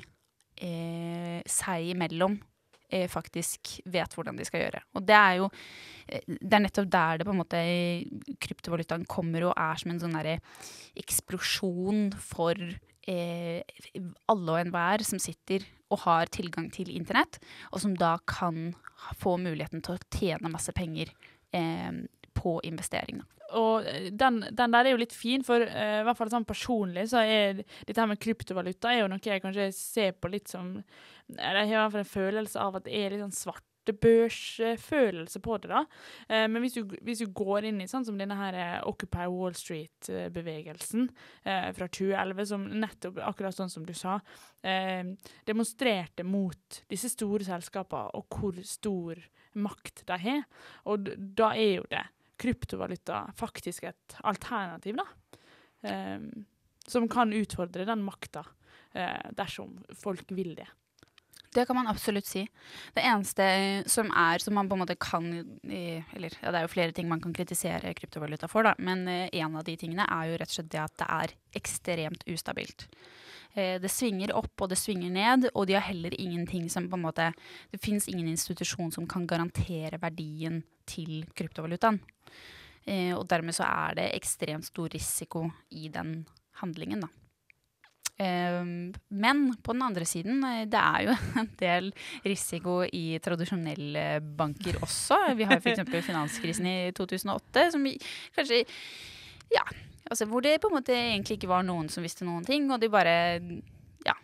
eh, 0.62 1.42
seg 1.48 1.92
imellom 1.92 2.38
eh, 2.92 3.08
faktisk 3.10 3.80
vet 3.90 4.14
hvordan 4.14 4.38
de 4.38 4.46
skal 4.46 4.66
gjøre. 4.66 4.84
Og 4.96 5.04
det 5.08 5.18
er 5.18 5.34
jo 5.40 5.50
eh, 6.06 6.22
Det 6.28 6.52
er 6.52 6.64
nettopp 6.66 6.88
der 6.92 7.20
det 7.20 7.26
på 7.28 7.34
en 7.34 7.42
måte 7.42 7.64
kryptovalutaen 8.42 9.06
kommer 9.10 9.48
og 9.48 9.56
er 9.56 9.82
som 9.82 9.94
en 9.94 10.00
sånn 10.02 10.16
derre 10.18 10.38
eksplosjon 11.02 12.10
for 12.20 12.58
eh, 13.08 13.60
alle 14.30 14.56
og 14.56 14.60
enhver 14.60 15.04
som 15.06 15.22
sitter 15.22 15.66
og 15.92 16.04
har 16.06 16.30
tilgang 16.32 16.70
til 16.72 16.88
internett, 16.94 17.36
og 17.72 17.82
som 17.82 17.92
da 17.98 18.14
kan 18.28 18.72
få 19.20 19.36
muligheten 19.40 19.82
til 19.84 19.98
å 19.98 20.04
tjene 20.14 20.52
masse 20.52 20.72
penger 20.72 21.12
eh, 21.52 21.92
på 22.32 22.56
investering. 22.64 23.20
Og 23.58 23.86
eh, 23.88 24.10
den, 24.12 24.40
den 24.50 24.72
der 24.74 24.86
er 24.86 24.94
jo 24.94 25.00
litt 25.02 25.14
fin, 25.16 25.44
for 25.46 25.60
uh, 25.62 26.00
i 26.00 26.04
hvert 26.06 26.18
fall 26.18 26.30
sånn 26.32 26.48
personlig 26.48 27.08
så 27.12 27.18
er 27.24 27.60
dette 27.62 28.00
her 28.00 28.10
med 28.10 28.20
kryptovaluta 28.22 28.92
er 28.92 28.98
jo 29.02 29.10
noe 29.12 29.22
jeg 29.22 29.42
kanskje 29.44 29.72
ser 29.76 30.12
på 30.16 30.28
litt 30.32 30.48
som 30.52 30.66
Jeg 31.32 31.42
har 31.42 31.64
i 31.64 31.70
hvert 31.74 31.92
fall 31.94 32.04
en 32.04 32.16
følelse 32.16 32.56
av 32.60 32.76
at 32.78 32.84
det 32.86 32.94
er 32.98 33.10
litt 33.12 33.22
sånn 33.22 33.40
svartebørsfølelse 33.40 35.38
på 35.44 35.52
det, 35.62 35.68
da. 35.72 35.80
Eh, 36.28 36.46
men 36.50 36.60
hvis 36.64 36.76
du, 36.76 36.82
hvis 37.00 37.22
du 37.24 37.28
går 37.32 37.60
inn 37.70 37.80
i 37.80 37.88
sånn 37.90 38.06
som 38.08 38.18
denne 38.20 38.36
her 38.36 38.54
eh, 38.58 38.80
Occupy 38.88 39.26
Wall 39.32 39.54
Street-bevegelsen 39.56 41.02
eh, 41.44 41.68
fra 41.76 41.86
2011, 41.88 42.46
som 42.52 42.62
nettopp, 42.82 43.16
akkurat 43.32 43.56
sånn 43.56 43.72
som 43.72 43.84
du 43.88 43.94
sa, 43.96 44.14
eh, 44.66 45.04
demonstrerte 45.48 46.22
mot 46.26 46.82
disse 46.92 47.08
store 47.14 47.44
selskapene 47.48 48.12
og 48.18 48.24
hvor 48.34 48.54
stor 48.66 49.14
makt 49.56 50.04
de 50.08 50.16
har. 50.26 50.42
Og 50.90 50.96
da 51.16 51.54
er 51.56 51.72
jo 51.78 51.86
det 51.92 52.04
kryptovaluta 52.40 53.24
faktisk 53.38 53.84
et 53.90 54.16
alternativ, 54.22 54.98
da. 55.00 55.06
Eh, 55.88 56.20
som 56.86 57.08
kan 57.08 57.32
utfordre 57.32 57.86
den 57.86 58.02
makta, 58.04 58.44
eh, 58.92 59.30
dersom 59.36 59.78
folk 59.98 60.32
vil 60.34 60.54
det. 60.58 60.68
Det 61.52 61.66
kan 61.66 61.76
man 61.76 61.86
absolutt 61.86 62.26
si. 62.26 62.46
Det 62.94 63.02
eneste 63.04 63.44
eh, 63.44 63.84
som 63.86 64.08
er, 64.16 64.40
som 64.40 64.54
man 64.56 64.68
på 64.68 64.76
en 64.76 64.80
måte 64.80 64.96
kan 64.96 65.26
Eller 65.68 66.32
ja, 66.40 66.48
det 66.50 66.58
er 66.58 66.64
jo 66.64 66.72
flere 66.72 66.94
ting 66.96 67.10
man 67.10 67.20
kan 67.20 67.34
kritisere 67.36 67.92
kryptovaluta 67.94 68.48
for, 68.48 68.64
da. 68.64 68.72
Men 68.78 69.04
eh, 69.08 69.28
en 69.32 69.58
av 69.60 69.66
de 69.66 69.76
tingene 69.76 70.06
er 70.08 70.30
jo 70.30 70.38
rett 70.40 70.48
og 70.48 70.56
slett 70.56 70.72
det 70.72 70.80
at 70.80 70.96
det 71.02 71.10
er 71.18 71.34
ekstremt 71.60 72.24
ustabilt. 72.32 72.86
Eh, 73.52 73.76
Det 73.82 73.92
svinger 73.92 74.32
opp 74.38 74.64
og 74.64 74.72
det 74.72 74.80
svinger 74.80 75.12
ned, 75.12 75.50
og 75.52 75.68
de 75.68 75.76
har 75.76 75.84
heller 75.90 76.16
ingenting 76.16 76.70
som 76.72 76.88
på 76.88 76.96
en 76.96 77.04
måte 77.04 77.32
Det 77.70 77.80
fins 77.84 78.08
ingen 78.08 78.32
institusjon 78.32 78.92
som 78.92 79.06
kan 79.06 79.26
garantere 79.26 80.00
verdien 80.00 80.62
til 80.86 81.26
kryptovalutaen. 81.36 82.00
Og 83.14 83.28
dermed 83.30 83.54
så 83.54 83.62
er 83.62 83.94
det 83.94 84.08
ekstremt 84.16 84.66
stor 84.66 84.88
risiko 84.90 85.44
i 85.70 85.86
den 85.86 86.24
handlingen, 86.58 87.04
da. 87.04 87.08
Um, 88.22 88.92
men 89.08 89.56
på 89.64 89.72
den 89.72 89.82
andre 89.82 90.04
siden, 90.06 90.42
eh, 90.44 90.66
det 90.70 90.78
er 90.78 91.06
jo 91.08 91.14
en 91.40 91.48
del 91.58 91.88
risiko 92.26 92.82
i 92.84 93.18
tradisjonelle 93.24 94.20
banker 94.38 94.78
også. 94.84 95.18
Vi 95.38 95.46
har 95.48 95.58
f.eks. 95.58 95.80
finanskrisen 96.10 96.68
i 96.68 96.76
2008, 96.96 97.70
som 97.74 97.88
vi 97.88 97.96
kanskje 98.36 98.62
Ja, 99.52 99.64
altså 100.08 100.28
hvor 100.30 100.44
det 100.44 100.60
på 100.62 100.70
en 100.70 100.76
måte 100.78 100.94
egentlig 100.94 101.40
ikke 101.40 101.50
var 101.50 101.64
noen 101.66 101.88
som 101.92 102.04
visste 102.04 102.28
noen 102.28 102.44
ting, 102.46 102.68
og 102.70 102.80
de 102.82 102.92
bare 102.92 103.14
Ja. 104.06 104.14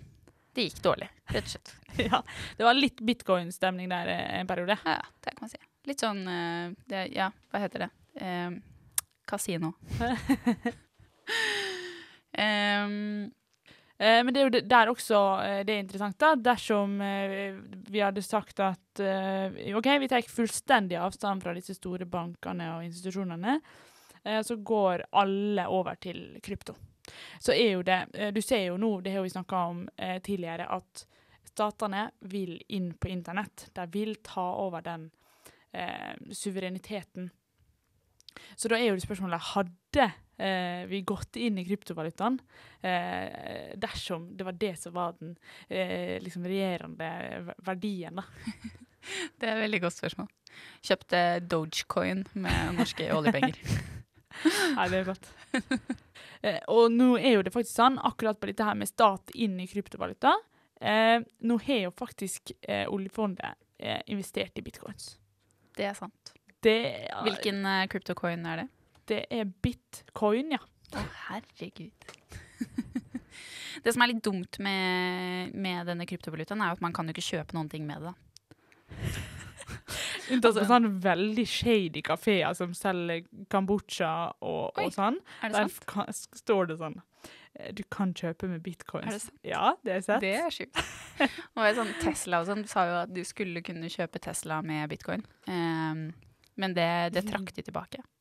Det 0.54 0.68
gikk 0.68 0.82
dårlig, 0.82 1.08
rett 1.30 1.48
og 1.48 1.52
slett. 1.54 1.74
ja, 2.10 2.22
det 2.58 2.66
var 2.66 2.76
litt 2.76 3.00
bitcoin-stemning 3.04 3.90
der 3.90 4.12
eh, 4.12 4.40
en 4.40 4.48
periode. 4.50 4.78
Ja, 4.84 5.00
det 5.24 5.32
kan 5.32 5.46
man 5.46 5.52
si. 5.52 5.60
Litt 5.88 6.04
sånn 6.04 6.22
eh, 6.28 6.76
det, 6.90 7.02
Ja, 7.16 7.32
hva 7.50 7.64
heter 7.64 7.86
det? 7.86 7.90
Eh, 8.20 8.50
kasino. 9.28 9.74
um, 12.38 13.28
men 13.98 14.30
det 14.30 14.40
er 14.40 14.46
jo 14.46 14.60
der 14.70 14.90
også 14.92 15.20
eh, 15.42 15.60
det 15.66 15.74
er 15.74 15.82
interessant, 15.82 16.18
da. 16.22 16.34
Dersom 16.38 17.00
eh, 17.02 17.56
vi 17.90 18.02
hadde 18.04 18.22
sagt 18.22 18.60
at 18.62 19.02
eh, 19.02 19.74
OK, 19.74 19.88
vi 20.04 20.10
tar 20.10 20.28
fullstendig 20.30 21.00
avstand 21.02 21.42
fra 21.42 21.54
disse 21.56 21.74
store 21.74 22.06
bankene 22.06 22.70
og 22.76 22.84
institusjonene, 22.86 23.58
eh, 24.22 24.38
så 24.46 24.56
går 24.62 25.08
alle 25.18 25.66
over 25.66 25.98
til 25.98 26.38
krypto. 26.44 26.76
Så 27.40 27.54
er 27.56 27.72
jo 27.72 27.82
det 27.82 27.98
eh, 28.14 28.30
Du 28.32 28.42
ser 28.42 28.68
jo 28.68 28.78
nå, 28.78 29.00
det 29.02 29.16
har 29.16 29.26
vi 29.26 29.34
snakka 29.34 29.64
om 29.72 29.88
eh, 29.96 30.20
tidligere, 30.22 30.68
at 30.70 31.06
statene 31.48 32.08
vil 32.30 32.54
inn 32.68 32.92
på 32.94 33.10
internett. 33.10 33.70
De 33.74 33.86
vil 33.90 34.20
ta 34.22 34.46
over 34.62 34.84
den 34.84 35.10
eh, 35.72 36.14
suvereniteten. 36.30 37.32
Så 38.56 38.70
da 38.70 38.78
er 38.78 38.90
jo 38.90 38.96
det 38.98 39.04
spørsmålet 39.04 39.50
hadde 39.52 40.08
eh, 40.38 40.82
vi 40.90 41.02
gått 41.06 41.38
inn 41.40 41.58
i 41.60 41.66
kryptovalutaen 41.66 42.38
eh, 42.82 43.74
dersom 43.80 44.30
det 44.36 44.46
var 44.48 44.58
det 44.58 44.74
som 44.80 44.94
var 44.96 45.16
den 45.20 45.36
eh, 45.68 46.18
liksom 46.22 46.46
regjerende 46.48 47.54
verdien, 47.66 48.22
da. 48.22 48.26
Det 49.38 49.46
er 49.46 49.54
et 49.54 49.62
veldig 49.62 49.78
godt 49.80 49.94
spørsmål. 49.94 50.26
Kjøpte 50.84 51.20
Dogecoin 51.48 52.26
med 52.36 52.74
norske 52.76 53.06
oljepenger. 53.14 53.56
Nei, 54.76 54.88
det 54.90 54.98
er 54.98 55.06
godt. 55.06 55.30
eh, 56.42 56.58
og 56.68 56.92
nå 56.92 57.14
er 57.16 57.38
jo 57.38 57.44
det 57.46 57.54
faktisk 57.54 57.78
sånn, 57.78 57.96
akkurat 58.04 58.40
på 58.40 58.50
dette 58.50 58.66
her 58.66 58.76
med 58.78 58.90
stat 58.90 59.32
inn 59.38 59.56
i 59.62 59.68
kryptovaluta, 59.70 60.34
eh, 60.82 61.22
nå 61.22 61.60
har 61.66 61.80
jo 61.86 61.94
faktisk 61.96 62.52
eh, 62.60 62.84
oljefondet 62.90 63.56
eh, 63.78 64.02
investert 64.12 64.58
i 64.58 64.66
bitcoins. 64.66 65.14
Det 65.78 65.88
er 65.88 65.96
sant. 65.96 66.34
Det, 66.64 66.76
Hvilken 67.26 67.62
uh, 67.66 67.84
kryptocoin 67.90 68.46
er 68.50 68.64
det? 68.64 68.68
Det 69.08 69.20
er 69.32 69.48
bitcoin, 69.64 70.52
ja. 70.56 70.60
Å, 70.96 71.04
herregud. 71.28 72.08
det 73.84 73.94
som 73.94 74.02
er 74.04 74.10
litt 74.12 74.24
dumt 74.26 74.58
med, 74.64 75.54
med 75.54 75.86
denne 75.88 76.06
kryptovalutaen, 76.08 76.64
er 76.64 76.74
at 76.74 76.82
man 76.84 76.94
kan 76.96 77.08
jo 77.08 77.14
ikke 77.16 77.28
kjøpe 77.30 77.56
noen 77.56 77.70
ting 77.72 77.86
med 77.88 78.08
det. 78.08 78.14
Unntatt 80.28 80.50
Altså- 80.58 80.66
sånne 80.68 80.90
veldig 81.00 81.44
shady 81.48 82.02
kafeer 82.04 82.52
som 82.56 82.74
selger 82.76 83.24
kambucha 83.52 84.10
og, 84.44 84.76
og 84.76 84.92
sånn. 84.92 85.16
Er 85.42 85.52
det 85.52 85.56
Der 85.56 85.68
sant? 85.70 85.86
kan, 85.88 86.10
står 86.12 86.68
det 86.68 86.76
sånn 86.82 86.98
eh, 87.56 87.70
Du 87.72 87.82
kan 87.88 88.12
kjøpe 88.12 88.50
med 88.50 88.60
bitcoins. 88.66 89.08
Er 89.08 89.16
det 89.16 89.22
sant? 89.24 89.40
Ja, 89.46 89.74
det 89.86 89.94
er 89.96 90.04
sett. 90.04 90.20
Det 90.24 90.34
er 90.36 90.52
sjukt. 90.52 90.82
Og 91.56 91.70
sånn 91.80 91.94
Tesla 92.02 92.42
og 92.42 92.46
sånn 92.50 92.66
sa 92.70 92.84
jo 92.86 92.98
at 93.00 93.10
du 93.14 93.22
skulle 93.26 93.62
kunne 93.66 93.88
kjøpe 93.90 94.20
Tesla 94.22 94.60
med 94.62 94.84
bitcoin. 94.92 95.24
Ehm, 95.50 96.10
men 96.58 96.74
det, 96.76 96.90
det 97.14 97.26
trakk 97.28 97.54
de 97.56 97.66
tilbake. 97.70 98.04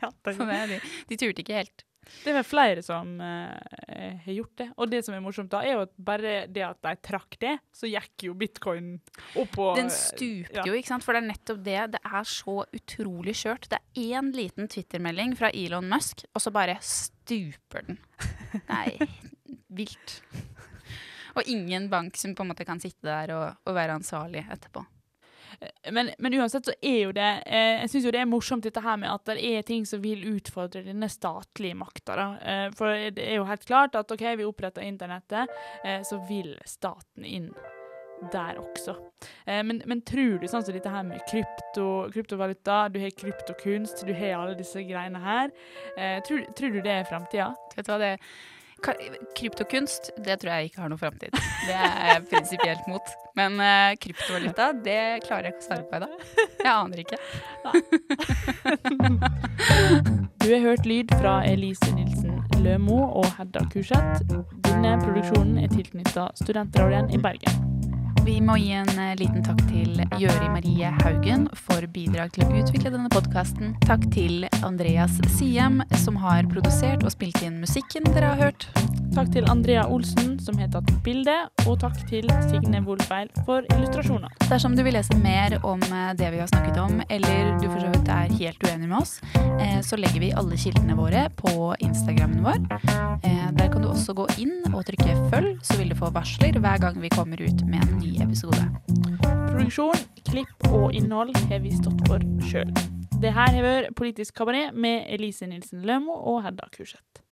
Ja, 0.00 0.10
det, 0.22 0.34
Så 0.36 0.44
det, 0.46 0.58
de, 0.70 0.76
de 1.08 1.16
turte 1.18 1.42
ikke 1.42 1.56
helt. 1.56 1.82
det 2.22 2.30
er 2.30 2.36
vel 2.36 2.46
flere 2.46 2.82
som 2.84 3.16
uh, 3.18 3.56
har 4.22 4.32
gjort 4.32 4.52
det. 4.60 4.66
Og 4.76 4.90
det 4.92 5.00
som 5.06 5.16
er 5.16 5.22
morsomt, 5.24 5.50
da, 5.50 5.64
er 5.66 5.74
jo 5.74 5.82
at 5.86 5.92
bare 5.98 6.34
det 6.46 6.62
at 6.62 6.78
de 6.84 6.92
trakk 7.08 7.34
det, 7.42 7.56
så 7.74 7.90
gikk 7.90 8.26
jo 8.28 8.36
bitcoin 8.38 8.92
opp 9.40 9.58
og 9.58 9.80
Den 9.80 9.90
stupte 9.90 10.60
ja. 10.60 10.66
jo, 10.68 10.76
ikke 10.78 10.92
sant? 10.92 11.06
For 11.06 11.16
det 11.16 11.24
er 11.24 11.28
nettopp 11.32 11.64
det. 11.66 11.80
Det 11.96 12.02
er 12.06 12.30
så 12.36 12.56
utrolig 12.78 13.34
skjørt. 13.40 13.66
Det 13.72 13.80
er 13.80 14.20
én 14.20 14.30
liten 14.36 14.70
Twitter-melding 14.70 15.34
fra 15.40 15.50
Elon 15.50 15.90
Musk, 15.90 16.24
og 16.30 16.44
så 16.44 16.54
bare 16.54 16.78
stuper 16.84 17.88
den. 17.90 18.00
Nei, 18.70 18.94
vilt. 19.80 20.20
Og 21.34 21.50
ingen 21.50 21.90
bank 21.90 22.16
som 22.20 22.34
på 22.34 22.46
en 22.46 22.54
måte 22.54 22.66
kan 22.68 22.80
sitte 22.82 23.06
der 23.06 23.34
og, 23.36 23.60
og 23.66 23.76
være 23.76 23.98
ansvarlig 24.00 24.46
etterpå. 24.50 24.86
Men, 25.90 26.10
men 26.18 26.34
uansett 26.38 26.68
så 26.68 26.74
er 26.82 26.98
jo 27.06 27.12
det 27.16 27.28
eh, 27.46 27.80
Jeg 27.82 27.90
syns 27.92 28.06
jo 28.06 28.12
det 28.14 28.20
er 28.22 28.28
morsomt 28.30 28.64
dette 28.66 28.82
her 28.84 28.96
med 29.00 29.10
at 29.10 29.24
det 29.32 29.38
er 29.50 29.66
ting 29.66 29.86
som 29.88 30.02
vil 30.04 30.22
utfordre 30.34 30.82
denne 30.86 31.08
statlige 31.10 31.76
makta. 31.78 32.16
Eh, 32.40 32.68
for 32.76 32.94
det 33.16 33.24
er 33.26 33.40
jo 33.40 33.48
helt 33.48 33.66
klart 33.68 33.98
at 33.98 34.12
OK, 34.14 34.24
vi 34.40 34.46
oppretter 34.48 34.86
internettet, 34.86 35.50
eh, 35.84 36.00
så 36.06 36.20
vil 36.28 36.54
staten 36.68 37.24
inn 37.26 37.50
der 38.32 38.58
også. 38.60 38.92
Eh, 39.46 39.62
men, 39.64 39.80
men 39.88 40.02
tror 40.04 40.38
du 40.42 40.46
sånn 40.50 40.64
som 40.66 40.74
dette 40.76 40.92
her 40.92 41.06
med 41.08 41.22
krypto, 41.30 41.86
kryptovaluta, 42.12 42.82
du 42.92 42.98
har 43.00 43.14
kryptokunst, 43.16 44.04
du 44.04 44.12
har 44.12 44.36
alle 44.42 44.58
disse 44.58 44.82
greiene 44.84 45.22
her, 45.24 45.52
eh, 45.96 46.18
tror, 46.28 46.44
tror 46.56 46.74
du 46.76 46.82
det 46.84 46.98
er 46.98 47.08
framtida? 47.08 47.52
Vet 47.76 47.88
du 47.88 47.92
hva 47.94 48.00
det 48.02 48.14
Ka- 48.18 48.28
Kryptokunst, 49.36 50.10
det 50.24 50.40
tror 50.40 50.52
jeg 50.54 50.70
ikke 50.70 50.80
har 50.82 50.88
noen 50.92 51.00
framtid. 51.00 51.30
Det 51.66 51.74
er 51.76 52.06
jeg 52.10 52.24
prinsipielt 52.30 52.84
mot. 52.90 53.06
Men 53.38 53.60
uh, 53.60 53.90
kryptovaluta, 54.00 54.72
det 54.84 55.02
klarer 55.26 55.44
jeg 55.48 55.54
ikke 55.54 55.64
å 55.64 55.68
svare 55.68 55.84
på 55.86 55.94
i 55.96 56.02
dag. 56.04 56.12
Jeg 56.60 56.72
aner 56.74 56.98
ikke. 57.04 57.18
Du 60.40 60.48
har 60.54 60.62
hørt 60.64 60.84
lyd 60.88 61.12
fra 61.20 61.40
Elise 61.46 61.92
Nilsen 61.94 62.40
Lømo 62.64 63.02
og 63.20 63.28
Hedda 63.38 63.64
Kurseth. 63.72 64.24
Denne 64.66 64.96
produksjonen 65.04 65.60
er 65.64 65.68
tilknytta 65.72 66.30
Studentradioen 66.40 67.12
i 67.14 67.20
Bergen. 67.20 67.79
Vi 68.24 68.36
må 68.44 68.56
gi 68.60 68.72
en 68.76 68.90
eh, 68.98 69.14
liten 69.16 69.40
takk 69.44 69.60
til 69.70 69.96
Gjøri 70.20 70.48
Marie 70.52 70.90
Haugen 71.00 71.46
for 71.56 71.84
bidrag 71.94 72.32
til 72.34 72.44
å 72.44 72.60
utvikle 72.60 72.92
denne 72.92 73.08
podkasten. 73.12 73.72
Takk 73.86 74.04
til 74.12 74.44
Andreas 74.66 75.16
Siem, 75.38 75.80
som 76.02 76.18
har 76.20 76.48
produsert 76.52 77.04
og 77.06 77.14
spilt 77.14 77.40
inn 77.46 77.60
musikken 77.62 78.04
dere 78.12 78.34
har 78.34 78.42
hørt. 78.48 78.68
Takk 79.10 79.32
til 79.34 79.48
Andrea 79.50 79.86
Olsen, 79.90 80.36
som 80.44 80.58
har 80.60 80.68
tatt 80.70 80.90
bilde, 81.04 81.34
og 81.64 81.80
takk 81.82 81.96
til 82.10 82.28
Signe 82.46 82.82
Wolfeil 82.86 83.30
for 83.48 83.64
illustrasjoner. 83.74 84.30
Dersom 84.46 84.76
du 84.78 84.84
vil 84.86 84.94
lese 84.94 85.16
mer 85.18 85.56
om 85.66 85.82
eh, 85.88 86.12
det 86.20 86.30
vi 86.34 86.42
har 86.42 86.50
snakket 86.52 86.78
om, 86.82 87.00
eller 87.08 87.54
du 87.58 87.66
for 87.70 87.80
så 87.80 87.90
vidt 87.94 88.12
er 88.14 88.36
helt 88.42 88.68
uenig 88.68 88.90
med 88.90 88.98
oss, 89.00 89.16
eh, 89.56 89.80
så 89.86 89.98
legger 89.98 90.22
vi 90.22 90.34
alle 90.36 90.60
kildene 90.60 90.98
våre 90.98 91.26
på 91.40 91.72
Instagrammen 91.80 92.44
vår. 92.46 92.60
Der 93.60 93.68
kan 93.72 93.82
du 93.82 93.90
også 93.90 94.14
gå 94.16 94.24
inn 94.40 94.62
og 94.70 94.84
trykke 94.88 95.16
følg, 95.32 95.58
så 95.66 95.76
vil 95.80 95.90
du 95.92 95.98
få 95.98 96.08
varsler 96.14 96.56
hver 96.62 96.80
gang 96.80 96.96
vi 97.02 97.10
kommer 97.12 97.40
ut 97.42 97.64
med 97.66 97.82
en 97.82 97.98
episode. 98.18 98.62
Produksjon, 99.50 100.02
klipp 100.26 100.68
og 100.70 100.94
innhold 100.96 101.34
har 101.50 101.62
vi 101.62 101.72
stått 101.76 102.00
for 102.08 102.24
sjøl. 102.50 102.70
Det 103.20 103.34
her 103.36 103.52
har 103.52 103.66
vært 103.66 103.96
Politisk 103.98 104.38
kabaret 104.40 104.74
med 104.74 105.04
Elise 105.12 105.46
Nilsen 105.46 105.84
Lømo 105.86 106.16
og 106.32 106.42
Hedda 106.46 106.70
Kurseth. 106.72 107.19